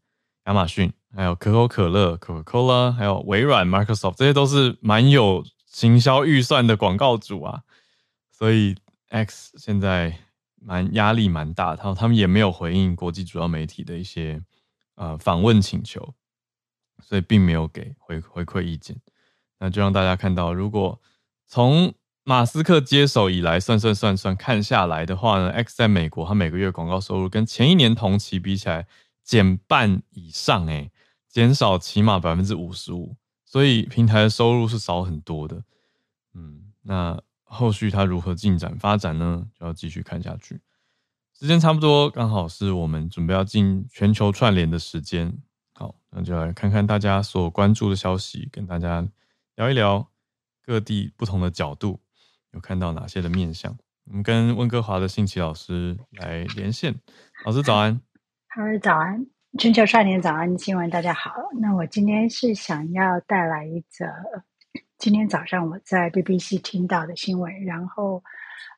[0.48, 7.62] 亚马逊，还有可口可乐 （Coca-Cola），还有微软 （Microsoft），这些都是蛮有行销预算的广告主啊。
[8.40, 8.76] 所以
[9.10, 10.18] X 现在。
[10.62, 14.44] 蛮压力蛮大，然后他们也没有回应国际主要媒体的一些
[14.96, 16.14] 呃访问请求，
[17.02, 19.00] 所以并没有给回回馈意见。
[19.60, 21.02] 那就让大家看到，如果
[21.48, 21.94] 从
[22.26, 28.86] 马斯克接手以来算算算算看下来的话呢，X 在美国它每个月广告收入跟前一年同期比起来
[29.24, 30.92] 减半以上，诶，
[31.30, 35.64] 减少起码百分之五十五，所以平台的收入是少很多的。
[36.34, 37.18] 嗯，那。
[37.50, 39.48] 后续它如何进展发展呢？
[39.60, 40.62] 就要继续看下去。
[41.34, 45.36] 时间差不多，刚好是我们准备要进全球串联的时间。
[45.74, 49.08] 好，那就来看看大家所关注的消息，跟大家
[49.56, 50.08] 聊一聊
[50.62, 52.00] 各地不同的角度，
[52.52, 53.76] 有看到哪些的面向。
[54.06, 56.94] 我们跟温哥华的信奇老师来连线。
[57.46, 58.02] 老师早安，
[58.50, 59.26] 好，早安，
[59.58, 61.32] 全球串联早安新闻，大家好。
[61.60, 64.06] 那我今天是想要带来一则。
[65.00, 68.22] 今天早上我在 BBC 听到的新闻，然后，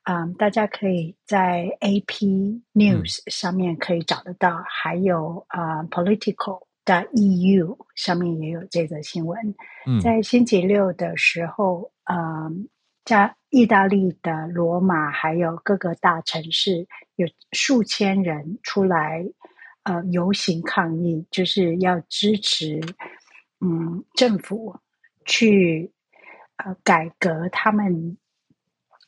[0.03, 9.55] 嗯，大家可以在 AP News 上面可以找得到，嗯、还有啊、uh, Political 的 EU 上面也有这则新闻。
[9.87, 12.69] 嗯、在星期六的时候，嗯，
[13.03, 19.25] 在意大利的罗马还有各个大城市，有数千人出来，
[19.85, 22.79] 呃，游行抗议，就是要支持，
[23.59, 24.77] 嗯，政府
[25.25, 25.91] 去。
[26.65, 28.17] 呃，改革他们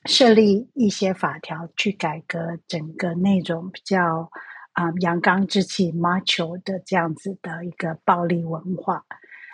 [0.06, 4.30] 设立一些法条，去改革整个那种比较
[4.74, 8.98] 啊阳刚之气 macho 的这样子的一个暴力文化。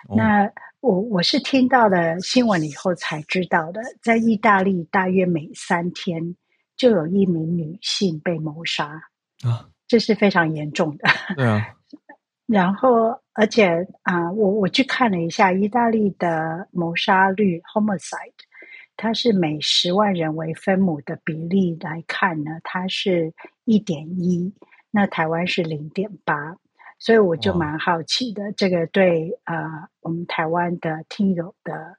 [0.08, 6.34] 哦、那我我是听到了新闻以后才知道的，在意大利大约每三天
[6.76, 8.86] 就有一名女性被谋杀
[9.42, 11.08] 啊，这是非常严重的。
[11.36, 11.74] 对啊。
[12.52, 18.32] 然后，而且啊、呃，我我去看了一下意大利的谋杀率 （homicide），
[18.96, 23.32] 它是每十万人为分母的比例来看呢，它是
[23.66, 24.52] 一点一，
[24.90, 26.56] 那台湾是零点八，
[26.98, 31.98] 所以我就蛮好奇的，这个对呃我们台湾的听友的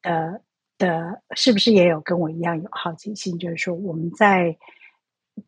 [0.00, 0.40] 的
[0.78, 3.38] 的，是不是也有跟我一样有好奇心？
[3.38, 4.56] 就是说我们在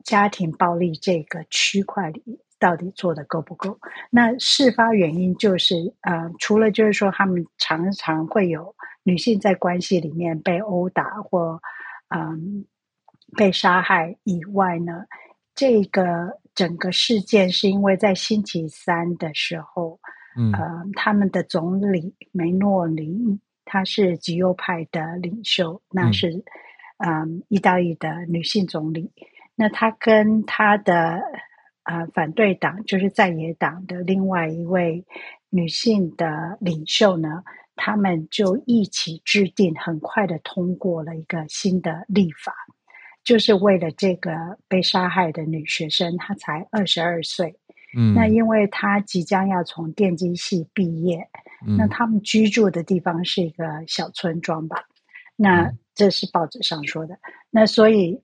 [0.05, 2.44] 家庭暴力这个区块里。
[2.65, 3.79] 到底做的够不够？
[4.09, 11.61] 那事发原因就是，呃，除了就是说他们常常会有女性在关系里面被殴打或
[12.09, 12.39] 嗯、呃、
[13.37, 15.05] 被杀害以外呢，
[15.55, 20.01] 这个整个事件是因为在星期三的时候，
[20.35, 26.43] 嗯、呃，他们的总理梅诺林，他是极右派的领袖，那是
[26.97, 29.13] 嗯、呃、意大利的女性总理，
[29.55, 31.21] 那他跟他的。
[31.85, 35.05] 啊、呃，反对党就是在野党的另外一位
[35.49, 37.43] 女性的领袖呢，
[37.77, 42.53] 他们就一起制定，很快的通过了一个新的立法，
[43.23, 44.31] 就是为了这个
[44.67, 47.55] 被杀害的女学生，她才二十二岁，
[47.97, 51.29] 嗯，那因为他即将要从电机系毕业，
[51.67, 54.85] 嗯，那他们居住的地方是一个小村庄吧？
[55.37, 57.19] 那这是报纸上说的。
[57.51, 58.21] 那所以，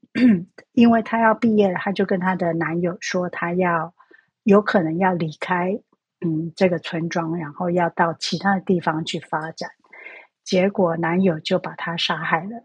[0.72, 3.94] 因为她要毕业了，她就跟她的男友说，她要
[4.44, 5.80] 有可能要离开，
[6.20, 9.70] 嗯，这个村庄，然后要到其他的地方去发展。
[10.44, 12.62] 结果男友就把她杀害了。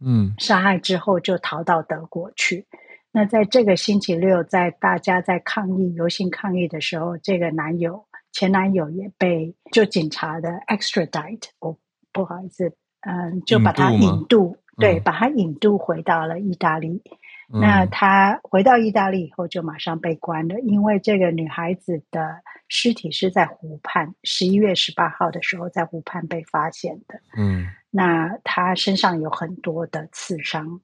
[0.00, 2.66] 嗯，杀害之后就逃到德国去。
[3.10, 11.76] 那在这个星期六，在大家在抗议、游行抗议的时候，这个男友、前男友也被就警察的 extradite，我
[12.12, 12.72] 不好意思，
[13.08, 17.02] 嗯，就把他引渡，对，把他引渡回到了意大利。
[17.50, 27.18] 嗯、那他回到意大利以后，就马上被关了，因为这个女孩子的尸体是在湖畔，十一月十八号的时候在湖畔被发现的。
[27.38, 27.66] 嗯。
[27.90, 30.78] 那她身上有很多的刺伤，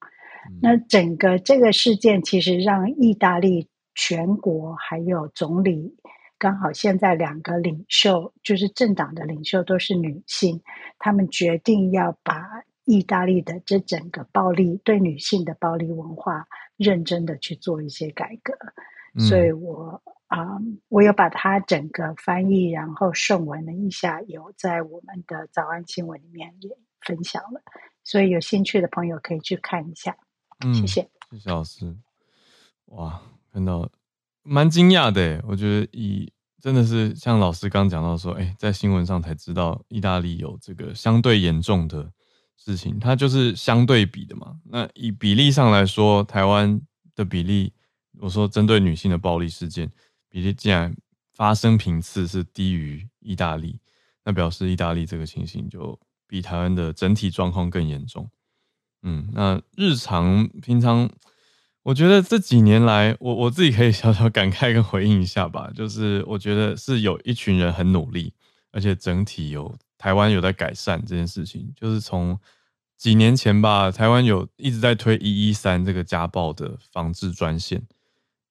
[0.63, 5.95] 那整个这个事件其实让意大利全国还有总理，
[6.39, 10.63] 刚好现在两个领袖就是政党的领袖都是女性，
[10.99, 12.47] 他们决定要把
[12.85, 18.55] 意大利的这整个暴力对女性的暴力文化认真的去做一些改革，
[19.29, 20.03] 所以我。
[20.27, 27.63] 啊，um, 我有把它整个翻译，然后顺文了一下，有在我们的早安新闻里面也分享了，
[28.03, 30.17] 所以有兴趣的朋友可以去看一下。
[30.65, 31.95] 嗯，谢谢，谢谢老师。
[32.87, 33.21] 哇，
[33.53, 33.89] 看到
[34.45, 36.31] 蛮惊讶的，我觉得以
[36.61, 42.13] 真的是像老师刚讲到说，哎，在新闻上才知道意大利有这个相对严重的
[42.57, 44.57] 事情，它就是相对比的嘛。
[44.65, 46.81] 那以比例上来说，台湾
[47.15, 47.73] 的比例，
[48.21, 49.91] 我说针对女性的暴力事件。
[50.29, 50.95] 比例竟然
[51.35, 53.79] 发生频次是低于意大利，
[54.25, 58.29] 那表示意大利这个情形就比台湾的整体状况更严重。
[59.03, 61.09] 嗯，那日常平常，
[61.85, 68.33] 我觉得这几年来，我我自己可以小小感慨跟回应一下吧，就是我觉得是有一群人很努力，
[68.73, 71.71] 而且整体有台湾有在改善这件事情。
[71.77, 72.39] 就是从
[72.97, 77.87] 几年前吧，台湾有一直在推一一三这个家暴的防治专线。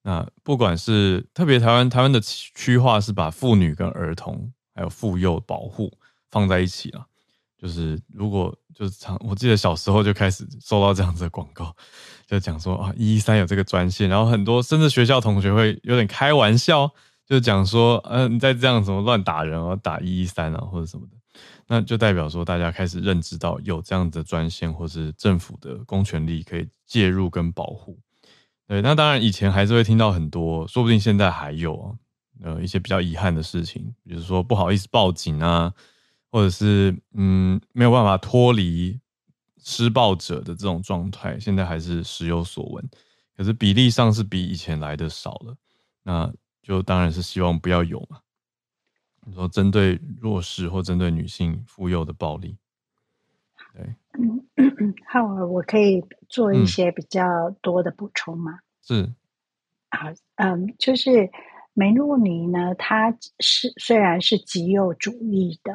[0.03, 5.91] 那不管是特别台湾，台湾的区划是把妇女跟儿童还有妇幼保护
[6.29, 7.07] 放在一起了。
[7.57, 11.73] 就是如果就是常，我记得小时候就开始收到这样子的广告，
[12.33, 16.89] 就讲说啊，一一三有这个专线，然后很多甚至学校同学会有点开玩笑，
[17.27, 27.99] 就讲说，嗯、呃，你再这样怎么乱打人啊，打一一三啊或者什么的，那就代表说大家开始认知到有这样的专线，或是政府的公权力可以介入跟保护。
[28.67, 31.95] 对，那当然以前还是会听到很多，说不定现在还有
[32.41, 35.71] 呃一些比较遗憾的事情，比如说不好意思报警啊，
[36.31, 38.99] 或者是嗯没有办法脱离
[39.63, 42.89] 施暴者的这种状态，现在还是时有所闻。
[43.36, 45.56] 可是比例上是比以前来的少了，
[46.04, 48.19] 那就当然是希望不要有嘛。
[49.26, 52.58] 你说针对弱势或针对女性妇幼的暴力，
[53.73, 53.95] 对。
[54.15, 58.60] 嗯好，我可以做一些比较多的补充吗？
[58.82, 59.12] 是，
[59.89, 61.32] 好，嗯，就是
[61.73, 65.73] 梅洛尼呢，她是虽然是极右主义的，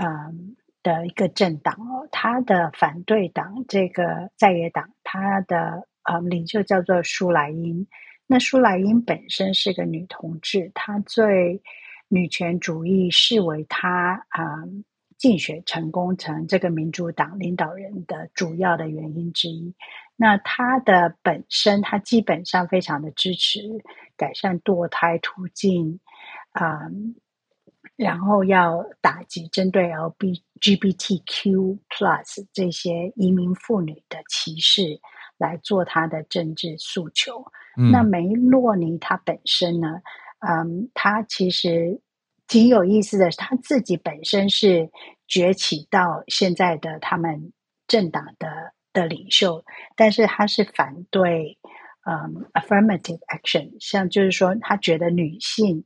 [0.00, 0.54] 嗯，
[0.86, 7.88] 的一个政党哦，他的反对党这个在野党，他的呃领袖叫做舒莱因。
[8.28, 11.60] 那舒莱因本身是个女同志，她最
[12.08, 14.62] 女权主义视为她啊。
[14.62, 14.84] 嗯
[15.18, 19.74] 竞选成功成这个民主党领导人的主要的原因之一。
[20.14, 23.60] 那他的本身，他基本上非常的支持
[24.14, 26.00] 改善堕胎途径，
[26.52, 27.14] 嗯，
[27.96, 35.00] 然后要打击针对 L B LGBTQ plus 这些移民妇女的歧视，
[35.38, 37.44] 来做他的政治诉求。
[37.78, 40.00] 嗯、那梅洛尼她本身呢，
[40.40, 42.00] 嗯，她其实。
[42.48, 44.88] 挺有意思的，她自己本身是
[45.26, 47.52] 崛起到现在的他们
[47.88, 49.64] 政党的的领袖，
[49.96, 51.58] 但是她是反对
[52.06, 55.84] 嗯 affirmative action，像就是说他觉得女性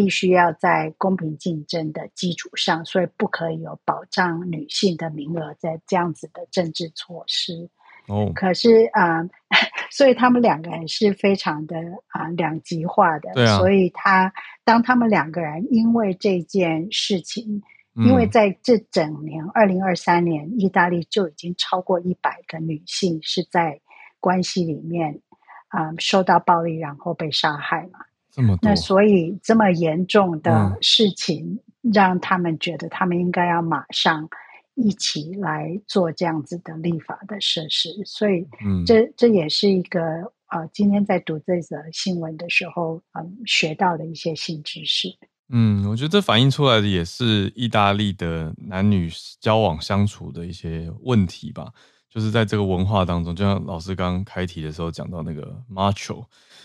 [0.00, 7.68] 必须要在公平竞争的基础上，所以不可以有保障女性的名额在这样子的政治措施。
[8.08, 9.30] 哦，可是啊、呃，
[9.92, 11.76] 所以他们两个人是非常的
[12.08, 13.30] 啊、呃、两极化的。
[13.34, 13.58] 对啊。
[13.58, 14.32] 所以他
[14.64, 17.62] 当他们两个人因为这件事情，
[17.94, 23.78] 嗯、因为在这整年二零二三年，意大利就已经超过一百个女性是在
[24.18, 25.20] 关系里面
[25.68, 28.00] 啊、呃、受到暴力，然后被杀害嘛。
[28.30, 28.68] 这么多。
[28.68, 31.58] 那所以这么严重的事情，
[31.92, 34.28] 让他们觉得他们应该要马上。
[34.76, 38.46] 一起来做这样子的立法的设施，所以
[38.86, 40.00] 这这也是一个
[40.46, 45.14] 呃今天在读这则新闻的时候，嗯，学到的一些新知识。
[45.50, 51.66] 嗯，我觉得这反映出来的也是意大利的男女交往相处的一些问题吧。
[52.10, 56.24] 就是在这个文化当中，就像老师刚刚开题的时候讲到那个 macho，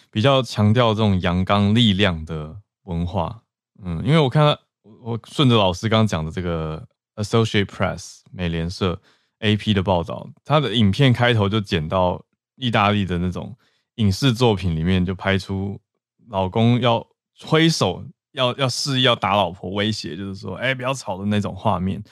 [0.10, 3.44] 比较强调这种阳刚力量的文化。
[3.84, 4.60] 嗯，因为我看到
[5.02, 6.86] 我顺着老师刚刚讲的这个
[7.16, 9.00] Associate Press 美联社
[9.40, 12.22] AP 的报道，他的影片开头就剪到
[12.56, 13.56] 意大利的那种
[13.96, 15.80] 影视作品里面，就拍出
[16.28, 17.06] 老公要
[17.46, 18.04] 挥手。
[18.36, 22.04] 要要示意要打老婆，威胁就是说，哎、不要吵的那种画面。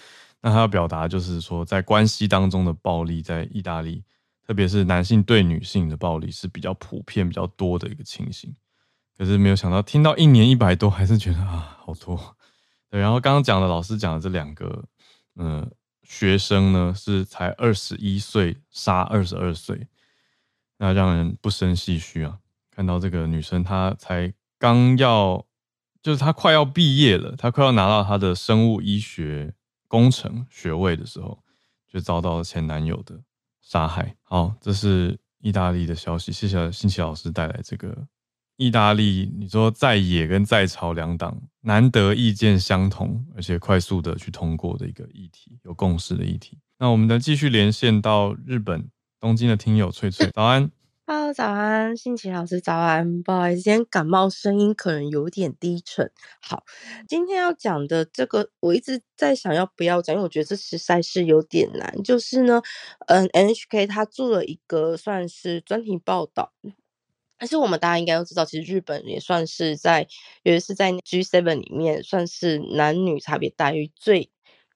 [0.44, 4.04] 那他要表达就是说，在关系当中的暴力，在意大利，
[4.46, 8.54] 特别是男性对女性的暴力是比较普遍、比较多的一个情形。
[9.18, 12.36] 可是没有想到，听到一年一百多，还是觉得啊，好多。
[12.90, 14.84] 对，然后刚刚讲的老师讲的这两个，
[15.38, 15.72] 嗯、呃，
[16.04, 19.88] 学生呢是才二十一岁杀二十二岁，
[20.78, 22.40] 那让人不胜唏嘘啊。
[22.70, 25.46] 看到这个女生，她才刚要。
[26.02, 29.54] 就是她快要毕业了，她快要拿到她的生物医学
[29.94, 31.38] 工程学位的时候，
[31.88, 33.22] 就遭到了前男友的
[33.62, 34.16] 杀害。
[34.24, 36.32] 好，这是意大利的消息。
[36.32, 37.96] 谢谢新奇老师带来这个
[38.56, 46.58] 意大利，你说在野跟在朝两党难得意见相同，而且快速的去通过的一个议题，有共识的议题。
[46.80, 48.90] 那我们再继续连线到日本
[49.20, 50.72] 东京的听友翠翠，早安。
[51.06, 53.22] Hello，早安，新奇老师，早安。
[53.24, 56.10] 不好意思，今天感冒，声音可能有点低沉。
[56.42, 56.64] 好，
[57.10, 62.02] 今天要讲的这个，我一直在想要不要讲，因为我觉得这实在是有点难。
[62.04, 62.62] 就是呢，
[63.08, 66.54] 嗯，NHK 他做了一个算是专题报道，
[67.38, 70.08] 但是我们大家应该都知道，其实日本也算是在，
[70.44, 74.32] 尤其是在 G7 里面，算是男女差别待遇最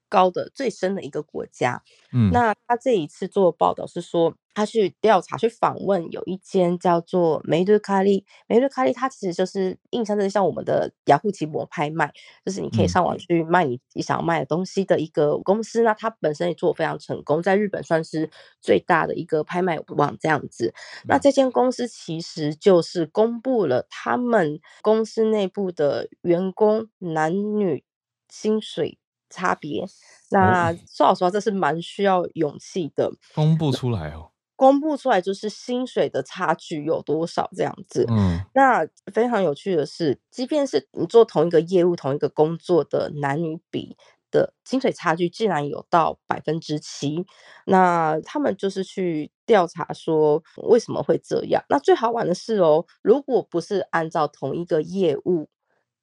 [0.09, 1.81] 高的、最深的一个国家。
[2.13, 4.35] 嗯，那他这一次做的报道是说。
[4.57, 8.25] 他去调查、去访问，有一间叫做梅鲁卡利。
[8.47, 12.11] 梅鲁卡利，它其实就是印象的像我们的雅虎奇摩拍卖，
[12.43, 15.83] 就是你可以上网去卖你你想要卖的东西的一个公司。
[15.83, 20.73] 那它本身也做得非常成功，在日本算是最大的一个拍卖网这样子。
[21.07, 27.83] 那这间公司其实就是公布了他们公司内部的员工男女
[28.27, 28.97] 薪水
[29.29, 29.85] 差别。
[30.29, 34.31] 那说老实话，这是蛮需要勇气的，公布出来哦。
[34.55, 38.05] 公布出来就是薪水的差距有多少这样子。
[38.09, 43.95] 嗯，那非常有趣的是，即便是你做同一个业务、同一个工作的男女比
[44.31, 47.23] 的薪水差距，竟然有到百分之七。
[47.67, 51.63] 那他们就是去调查说为什么会这样。
[51.69, 55.47] 那最好玩的是哦，如果不是按照同一个业务。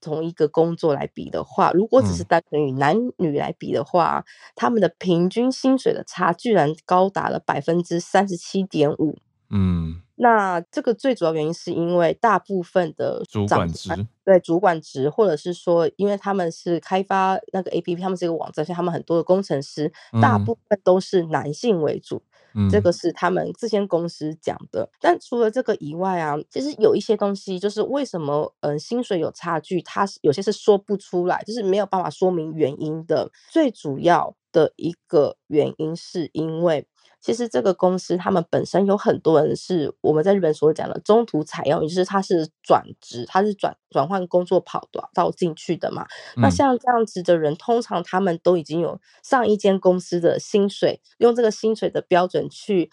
[0.05, 4.25] 从一个工作来比的话，如果只是单纯与男女来比的话，嗯、
[4.55, 9.17] 他们的平均薪水的差居然高达了百分之三十七点五。
[9.51, 13.91] 嗯，那这个最主要原因是因为大部分的主管职，
[14.25, 22.17] 对主管职，或者是说，因为他们是开发那个 APP，他们是一个网站，所以他们很多的工程师，大部分都是男性为主。
[22.17, 22.31] 嗯
[22.71, 33.31] 这个是他们这间公司讲的，但除了这个以外啊，其实有一些东西，就是为什么嗯薪水有差距，它有些是说不出来，就是没有办法说明原因的。
[33.51, 36.87] 最主要的一个原因是因为。
[37.25, 46.07] 其实这个公司，他们本身有很多人是我们在日本所讲的中途采用，也就是他是转职，他是转转换工作跑道进去的嘛。
[46.37, 46.43] 嗯。
[46.43, 52.91] 那像这样子的人，通常他们都已经有上一间公司的薪水，用这个薪水的标准去。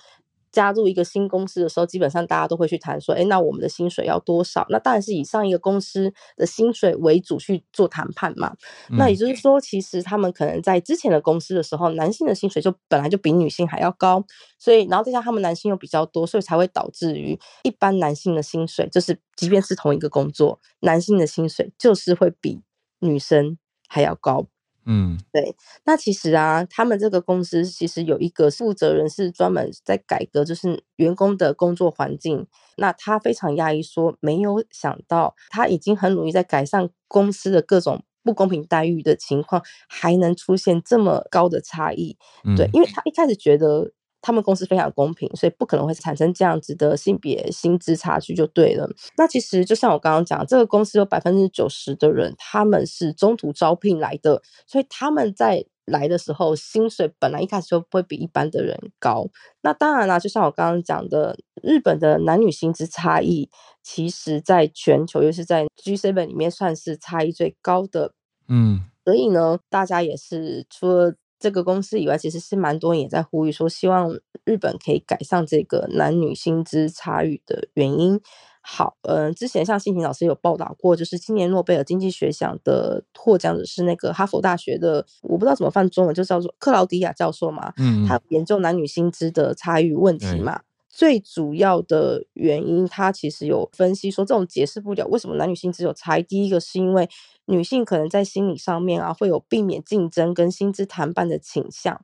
[0.52, 4.66] 加入一个新公司的时候，基本上大家都会去谈说，哎，那我们的薪水要多少？
[4.70, 8.54] 那当然是以上一个公司的薪水为主去做谈判嘛。
[8.90, 8.98] 嗯。
[8.98, 14.24] 那也就是说，其实他们可能在之前的公司的时候，男性的薪水就本来就比女性还要高，
[14.60, 22.62] 所以然后再加上他们男性又比较多，所以才会导致于一般男性的薪水，就是即便是同一个工作，男性的薪水就是会比
[23.00, 24.48] 女生还要高。
[24.86, 25.56] 嗯，对。
[25.86, 32.48] 那其实啊，他们这个公司其实有一个负责人是专门在改革，就是员工的工作环境。
[32.78, 42.18] 那他非常压抑，说没有想到他已经很努力在改善公司的各种不公平待遇的情况，还能出现这么高的差异。
[42.58, 43.92] 对，因为他一开始觉得。
[44.22, 48.90] 他们公司非常公平，所以不可能会产生这样子的性别薪资差距，就对了。
[49.18, 59.28] 那其实就像我刚刚讲，这个公司有百分之九十的人他们是中途招聘来的，所以他们在来的时候薪水本来一开始就不会比一般的人高。
[59.62, 63.50] 那当然啦，就像我刚刚讲的，日本的男女薪资差异，
[63.82, 68.14] 其实在全球又是在 G7 里面算是差异最高的。
[68.48, 71.16] 嗯，所以呢，大家也是除了。
[71.42, 78.22] 这个公司以外，其实是蛮多人也在呼吁说，希望日本可以改善这个男女薪资差异的原因。
[78.64, 87.74] 好，呃，之前像新平老师有报道过，就是今年诺贝尔经济学奖的获奖者是那个哈佛大学的，我不知道怎么翻中文，就叫做克劳迪亚教授嘛。
[87.78, 90.58] 嗯，他研究男女薪资的差异问题嘛。
[90.58, 90.64] 嗯、
[91.02, 96.22] 最主要的原因，他其实有分析说，这种解释不了为什么男女薪资有差。
[96.22, 97.10] 第一个是因为
[97.46, 102.00] 女性可能在心理上面啊，会有避免竞争跟薪资谈判的倾向，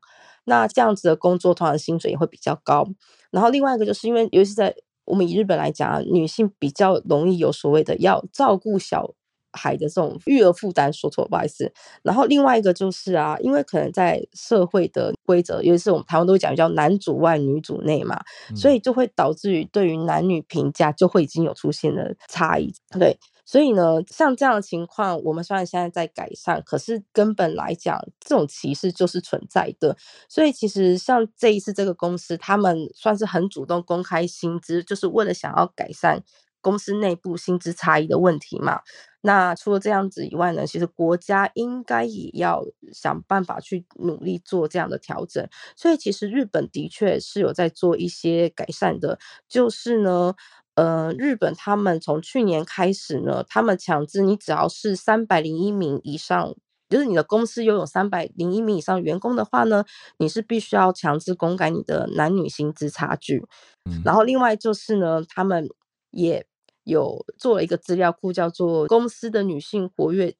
[0.46, 2.88] 那这样子的工作通常薪水也会比较高。
[3.30, 4.76] 然后另外一个就是因为，尤其是在
[5.06, 9.14] 我们以日本来讲啊，女性比较容易有所谓的要照顾小
[9.58, 11.70] 孩的这种育儿负担，说错不好意思。
[12.04, 18.18] 然后另外一个就是啊，因为可能在社会的规则，尤其是我们台湾都会讲叫男主外女主内嘛，
[18.52, 23.18] 嗯、所以就会导致于对于男女评价就会已经有出现了差异，对。
[23.50, 29.96] 所以呢，像这样的情况，我们虽然现在在改善，可是根本来讲，这种歧视就是存在的。
[30.28, 36.22] 所以其实像这一次这个公司，他们算是很主动公开薪资，就是为了想要改善
[36.62, 38.82] 公司内部薪资差异的问题嘛。
[39.22, 45.48] 那除了这样子以外呢，其实国家应该也要想办法去努力做这样的调整。
[45.76, 50.34] 所以其实日本的确是有在做一些改善的，就是呢。
[50.78, 56.54] 呃，日本他们从去年开始呢，他们强制你只要是三百零一名以上，
[56.88, 59.84] 就是你的公司拥有三百零一名以上员工的话呢，
[60.20, 63.44] 你是必须要强制公开你的男女薪资差距。
[63.90, 65.68] 嗯，然后另外就是呢，他们
[66.12, 66.46] 也
[66.84, 70.36] 有做了一个资料库，叫做公司的女性活跃。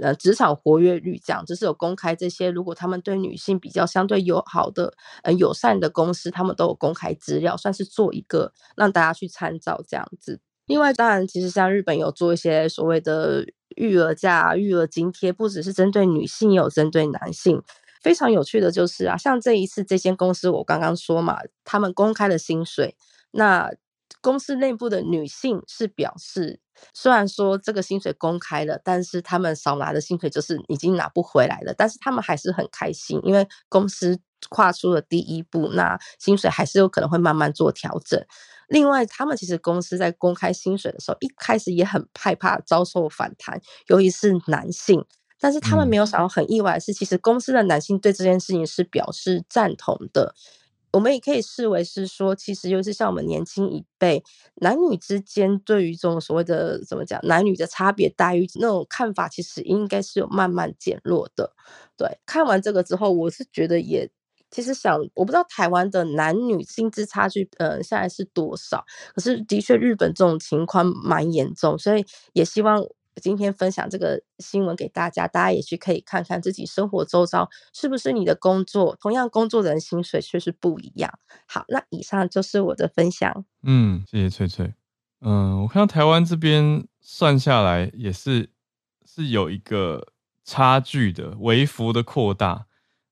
[0.00, 2.50] 呃，职场活跃率这样，就是有公开这些。
[2.50, 10.40] 如果他们对女性比较相对友好的、呃友善的公司，他们都有公开资料，算是做一个让大家去参照这样子。
[10.66, 17.62] 另外，当然，其实像日本有做一些所谓的育儿假、育儿津贴，不只是针对女性，也有针对男性。
[18.02, 22.96] 非常有趣的就是啊，像这一次这间公司，我刚刚说嘛，他们公开了薪水，
[23.30, 23.70] 那
[24.26, 26.58] 公司内部的女性是表示。
[26.92, 31.72] 虽然说这个薪水公开了，但是他们少拿的薪水就是已经拿不回来了。
[31.72, 34.18] 但是他们还是很开心，因为公司
[34.50, 38.20] 跨出了第一步，那薪水还是有可能会慢慢做调整。
[38.68, 45.06] 另外，他们其实公司在公开薪水的时候，一开始也很害怕遭受反弹，尤其是男性。
[45.38, 50.34] 但是他们没有想到，很意外的是，其实公司的男性对这件事情是表示赞同的。
[50.92, 54.22] 我们也可以视为是说，其实尤其像我们年轻一辈，
[54.56, 61.52] 男女之间对于这种所谓的怎么讲，男女的差别待遇那种看法，其实应该是有慢慢减弱的。
[61.96, 64.10] 对，看完这个之后，我是觉得也
[64.50, 68.84] 其实想，我不知道台湾的男女薪资差距，呃，现在是多少？
[69.14, 72.82] 可是的确，日本这种情况蛮严重，所以也希望。
[73.22, 81.18] 今天分享这个新闻给大家，大家也去可以看看自己生活周遭是不是你的工作，同样工作的人薪水却是不一样。
[81.46, 83.44] 好，那以上就是我的分享。
[83.62, 84.74] 嗯，谢谢翠翠。
[85.20, 88.50] 嗯，我看到台湾这边算下来也是
[89.06, 90.08] 是有一个
[90.44, 92.66] 差距的，微幅的扩大。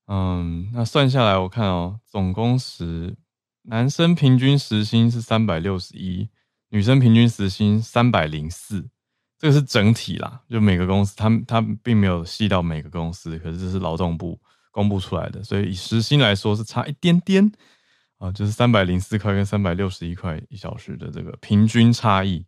[0.07, 3.17] 嗯，那算下来我看哦，总工时
[3.63, 6.29] 男生平均时薪是三百六十一，
[6.69, 8.87] 女生平均时薪三百零四。
[9.37, 14.39] 这个是整体啦，就每个公司，它它并没有细到每个公司，可是这是劳动部
[14.71, 17.51] 公布出来的，所以以时薪来说是差一点点
[18.17, 22.45] 啊，就是三百零四块跟三百六十一块一小时的这个平均差异。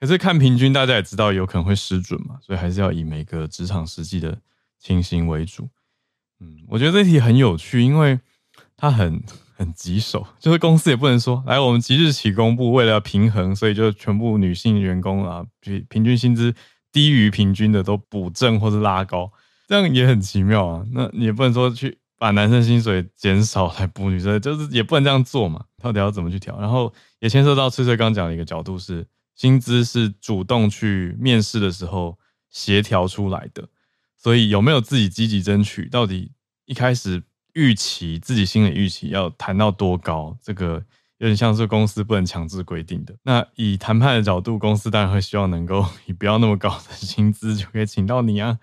[0.00, 4.40] 可是看平均，大家也知道有可能会失准嘛，所以还是要以每个职场实际的
[4.78, 5.68] 情形为主。
[6.40, 8.18] 嗯，我觉得这题很有趣，因为
[8.76, 9.22] 它很。
[9.60, 16.54] 很棘手，就是公司也不能说，来，我们即日起公布，为了要平衡，所以就全部女性员工啊，平平均薪资
[16.90, 19.30] 低于平均的都补正或是拉高，
[19.68, 20.86] 这样也很奇妙啊。
[20.92, 25.66] 那也不能说去把男生薪水减少来补女生，就是也不能这样做嘛。
[25.82, 26.58] 到底要怎么去调？
[26.58, 33.68] 然后也牵涉到翠翠刚讲的一个角度是，薪资是主动去面试的时候协调出来的，
[34.16, 35.86] 所以有没有自己积极争取？
[35.90, 36.32] 到底
[36.64, 37.24] 一开始。
[37.54, 40.82] 预期自己心里预期要谈到多高，这个
[41.18, 43.14] 有点像是公司不能强制规定的。
[43.22, 48.58] 那以谈判的角度，公司当然会希望能够 以不要那么高的薪资就可以请到你啊。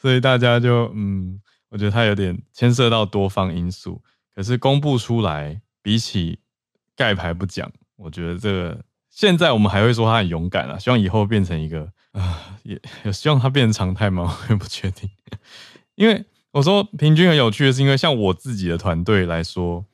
[0.00, 4.02] 所以大家就嗯，我觉得它有点牵涉到多方因素。
[4.34, 6.38] 可是公布出来，比起
[6.96, 10.78] 盖牌不讲，我觉得这个现在我们还会说他很勇敢啊。
[10.78, 14.38] 希望以后变成一个啊，也有希望它变成常态吗？
[14.42, 15.10] 我也不确定，
[15.96, 16.24] 因为。
[16.58, 19.84] 我说平均很有趣的是，因为像我自己的团队来说，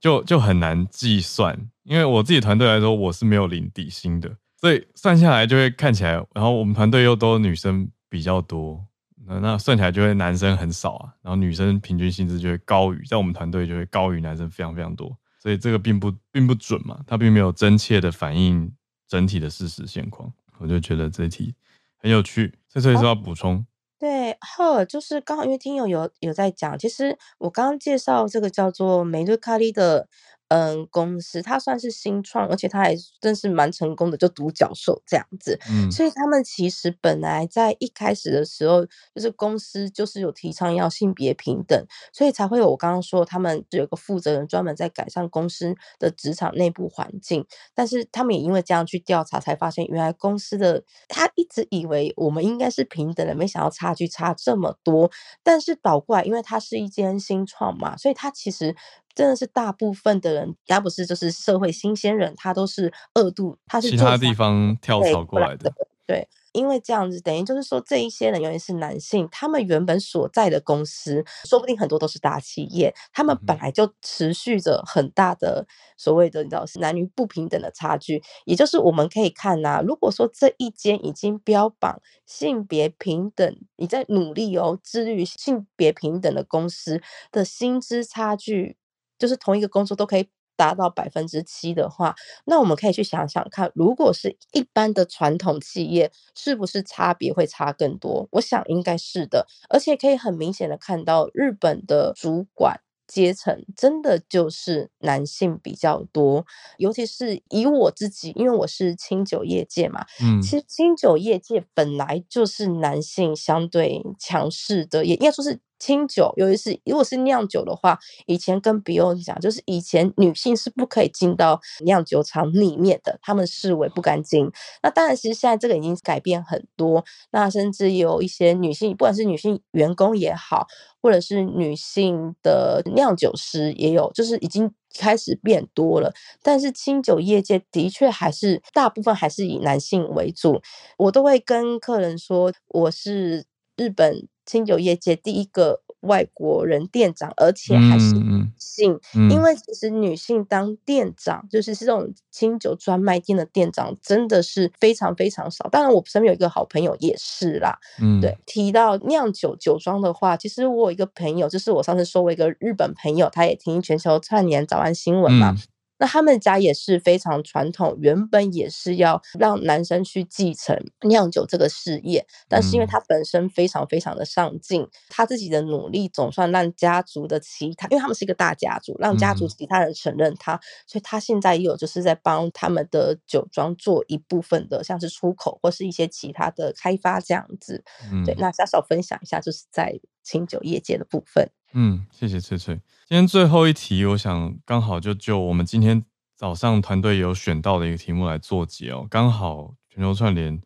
[0.00, 1.68] 就就很难计算。
[1.82, 6.12] 因为我自己团队来说，我是没有领底薪的，所以算下来就会看起来。
[6.32, 8.82] 然后我们团队又都女生比较多，
[9.26, 18.72] 那那算起来就会男生很少啊，然后女生平均薪资就会高于，在我们团队就会高于男生非常非常多，所以这个并不并不准嘛，它并没有真切的反映
[19.06, 20.32] 整体的事实现况。
[20.56, 21.54] 我就觉得这题
[21.98, 23.56] 很有趣，这所以说要补充。
[23.56, 23.66] 哦
[24.04, 30.08] 对，呵，就是刚好因为听友有有在讲，其实我刚刚介绍这个叫做美乐卡利的。
[30.48, 35.58] 嗯，公司它算是新创，而且它还真是蛮成功的，就独角兽这样子。
[35.70, 38.84] 嗯，所以他们其实本来在一开始的时候，
[39.14, 47.44] 就是公司就是有提倡要性别平等，所以才会有我刚刚说他们有个负责人专门在改善公司的职场内部环境。
[47.74, 55.10] 但是他们也因为这样去调查，才发现原来公司的他一直以为我们应该是平等的，没想到差距差这么多。
[55.42, 58.76] 但是倒过来，因为它是一间新创嘛，所以它其实。
[59.14, 65.72] 真的是大部分的人，他不是就是社会新鲜人，他都是二度，他是其他地方跳槽过来的。
[66.06, 78.22] 对，因为这样子等于就是说，这一些人尤其是男性，他们原本所在的公司，说不定很多都是大企业，他们本来就持续着很大的所谓的你知道是男女不平等的差距。
[78.44, 87.00] 也就是我们可以看呐、啊，如果说这一间已经标榜性别平等，你在努力哦，致力于性别平等的公司
[87.32, 88.76] 的薪资差距。
[89.24, 92.14] 就是同一个工作都可以达到百分之七的话，
[92.44, 98.28] 那我们可以去想想看，如果是一般的传统企业，是不是差别会差更多？
[98.32, 106.44] 我想应该是的，而且可以很明显的看到，日本的主管阶层真的就是男性比较多，
[106.76, 115.58] 尤其是以我自己，因为我是清酒业界嘛，嗯，其实清酒业界本来就是男性相对强势的，也应该说是。
[115.78, 124.50] 清酒，尤其是如果是酿酒的话，以前跟比欧讲，就是以前女性是不可以进到酿酒厂里面的，他们视为不干净。
[124.82, 127.04] 那当然，其实现在这个已经改变很多。
[127.32, 130.66] 那甚至有一些女性，不管是女性员工也好，
[131.02, 136.12] 或者是女性的酿酒师也有，就是已经开始变多了。
[136.42, 140.62] 但是清酒业界的确还是大部分还是以男性为主。
[140.96, 143.44] 我都会跟客人说，我是
[143.76, 144.28] 日本。
[144.46, 155.68] 清酒业界第一个外国人店长，而且还是女性，嗯嗯、因为其实女性当店长，就是这种清酒专卖店的店长，真的是非常非常少。
[155.70, 157.78] 当然，我身边有一个好朋友也是啦。
[158.00, 165.52] 嗯，对，提到酿酒酒庄的话，其实我有一个朋友，就是我上次说过一个日本朋友，他也听全球串联早安新闻嘛。
[165.52, 165.58] 嗯
[166.04, 170.78] 那他们家也是非常传统，原本也是要让男生去继承
[171.08, 187.82] 酿酒这个事业，但是因为他本身非常非常的上进，嗯、他自己的努力总算让家族的其他，因为他们是一个大家族，让家族其他人承认他，嗯、所以他现在也有就是在帮他们的酒庄做一部分的像是出口或是一些其他的开发这样子。
[188.12, 191.48] 嗯、对，那小小分享一下，就是在清酒业界的部分。
[191.76, 192.76] 嗯，谢谢翠翠。
[193.08, 196.04] 今天最后一题，我想刚好就就我们今天
[196.36, 199.04] 早上团队有选到的一个题目来做结哦。
[199.10, 200.62] 刚好全球串联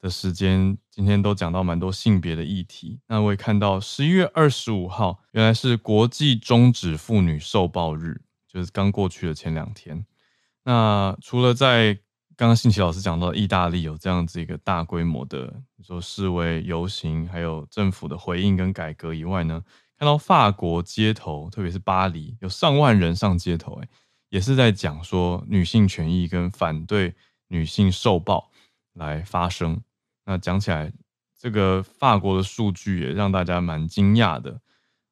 [0.00, 2.98] 的时间，今天都讲到蛮多性别的议题。
[3.06, 10.06] 那我也看到十一月二十五号，原来是国际终止妇女受暴日，就是刚过去的前两天。
[10.64, 11.92] 那除了在
[12.34, 19.62] 刚刚信奇老师讲到意大利有这样子一个大规模的，比如说示威游行，还有政府的回应跟改革以外呢，
[19.98, 23.88] 看到法国街头，特别是巴黎，有上万人上街头，哎，
[24.28, 27.14] 也是在讲说女性权益跟反对
[27.48, 28.50] 女性受暴
[28.92, 29.80] 来发声。
[30.26, 30.92] 那讲起来，
[31.38, 34.60] 这个法国的数据也让大家蛮惊讶的，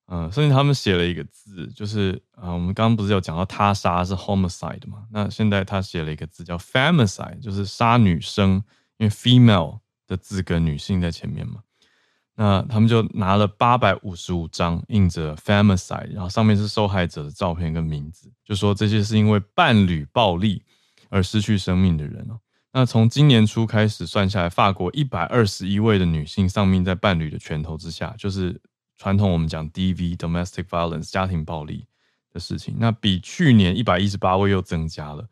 [0.06, 5.06] 嗯，甚至他们写了一个字，就是啊，我们刚刚不是有讲到他杀是 homicide 嘛？
[5.10, 8.62] 那现在他写了一个字叫 femicide，就是杀女生，
[8.98, 11.62] 因为 female 的字跟女性在前面嘛。
[12.36, 20.62] 那他们就拿了八百五十五张印着 femicide，然后上面是受害者的照片跟名字，就说这些是因为伴侣暴力
[21.10, 22.40] 而失去生命的人哦。
[22.72, 28.60] 那从今年初开始算下来，法国一百二十一位的女性丧命在伴侣的拳头之下，就是
[28.96, 31.86] 传统我们讲 DV domestic violence 家庭暴力
[32.32, 32.74] 的事情。
[32.80, 35.24] 那比去年一百一十八位又增加了。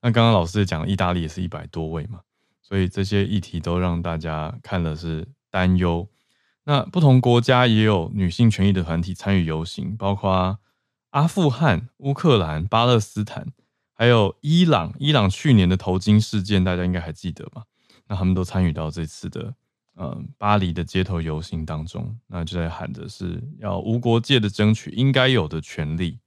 [0.00, 2.20] 那刚刚老师也讲了，意大利也是一百多位嘛，
[2.62, 6.08] 所以这些议题都让大家看了是担忧。
[6.68, 10.58] 那不同国家也有女性权益的团体参与游行，包括
[11.10, 13.46] 阿富汗、乌克兰、巴勒斯坦，
[13.94, 14.92] 还有伊朗。
[14.98, 17.62] 伊朗去年的头巾事件，大家应该还记得吧？
[18.08, 19.54] 那他们都参与到这次的
[19.96, 26.18] 嗯巴黎的街头游行当中，那就在喊的是要无国界的争取应该有的权利。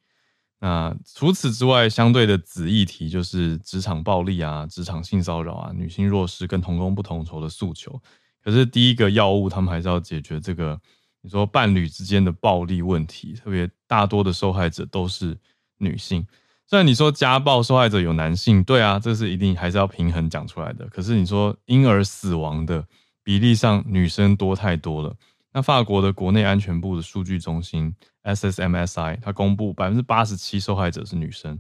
[0.62, 8.02] 那除此之外，相对的子议题就是职场暴力啊、职场性骚扰啊、女性弱势跟同工不同酬的诉求。
[8.50, 10.82] 可是第一个药物，他们还是要解决这个，
[11.22, 15.38] 你说伴侣之间的暴力问题，特别大多的受害者都是
[15.78, 16.26] 女性。
[16.66, 20.88] 虽然你说家暴受害者有男性，对啊，这是一定还是要平衡讲出来的。
[20.88, 22.84] 可是你说婴儿死亡的
[23.24, 25.16] 比例上，女生多太多了。
[25.54, 27.94] 那法国的国内安全部的数据中心
[28.24, 31.60] SSMSI，它公布百分之八十七受害者是女生，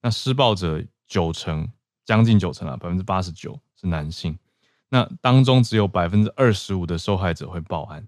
[0.00, 1.68] 那施暴者九成，
[2.06, 4.38] 将近九成啊，百分之八十九是男性。
[4.90, 8.06] 那当中只有百分之二十五的受害者会报案。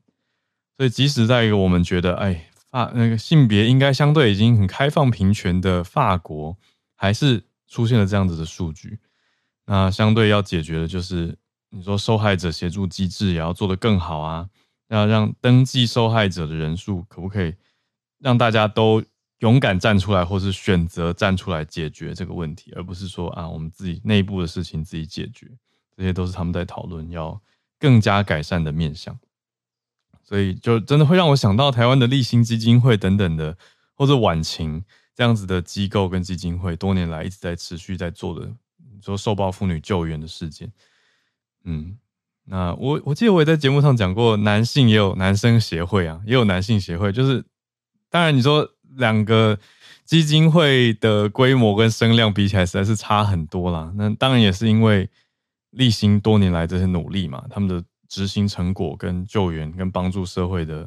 [0.77, 2.49] 所以即使在一个我们觉得，哎。
[2.73, 6.57] 法，那个性别应该相对已经很开放平权的法国，
[6.97, 8.99] 还是出现了这样子的数据。
[9.67, 11.37] 那相对要解决的就是，
[11.69, 14.49] 你说受害者协助机制也要做得更好啊，
[14.89, 17.55] 要让登记受害者的人数可不可以
[18.19, 19.05] 让大家都
[19.41, 25.47] 勇敢站出来，或是选择站出来解决这个问题，而不是说啊，我们自己内部的事情自己解决。
[25.97, 27.41] 这些都是他们在讨论要
[27.79, 29.19] 更加改善的面向。
[30.23, 33.57] 所以就真的会让我想到台湾的立新基金会等等的，
[33.95, 34.83] 或者晚晴
[35.15, 38.51] 这样子的机构跟基金会，多年来一直在持续在做的，
[39.03, 40.73] 说受暴妇女救援的事件。
[41.65, 41.99] 嗯，
[42.45, 47.13] 那我我记得我也在节目上讲过，男性也有男生协会啊，也有男性协会。
[47.13, 47.45] 就是
[48.09, 48.67] 当然你说
[48.97, 49.59] 两个
[50.07, 53.93] 基金会的规模跟声量比起来，实在是差很多啦。
[53.97, 55.11] 那当然也是因为
[55.73, 57.85] 励馨多年来这些努力嘛，他们的。
[58.13, 60.87] 执行成果跟救援跟帮助社会的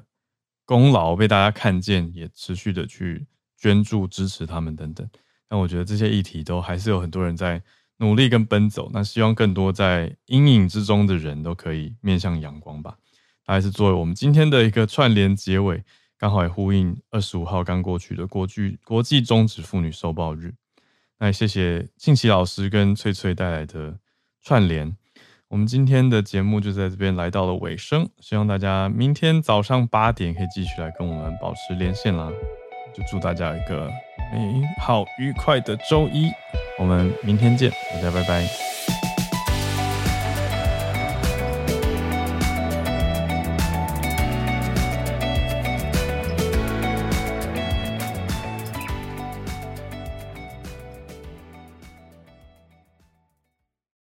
[0.63, 3.25] 功劳被大家看见，也持续的去
[3.57, 5.09] 捐助支持他们等等。
[5.47, 7.59] 但我觉得这些议题都还是有很多人在
[7.97, 8.91] 努力跟奔走。
[8.93, 12.95] 那希望更多在阴影之中的人都可以面向阳光吧。
[13.43, 15.83] 还是作为我们今天的一个串联结尾，
[16.19, 20.53] 刚好也呼应二十五号刚过去的国际国际终止妇女受暴日。
[21.17, 23.97] 那也谢谢庆琪老师跟翠翠带来的
[24.45, 24.95] 串联。
[25.47, 32.31] 我们今天的节目就在这边来到了尾声，希望大家明天早上八点可以继续来跟我们保持连线啦。
[32.93, 33.89] 就祝大家一个
[34.31, 36.29] 美好愉快的周一，
[36.77, 39.04] 我们明天见，大家拜拜。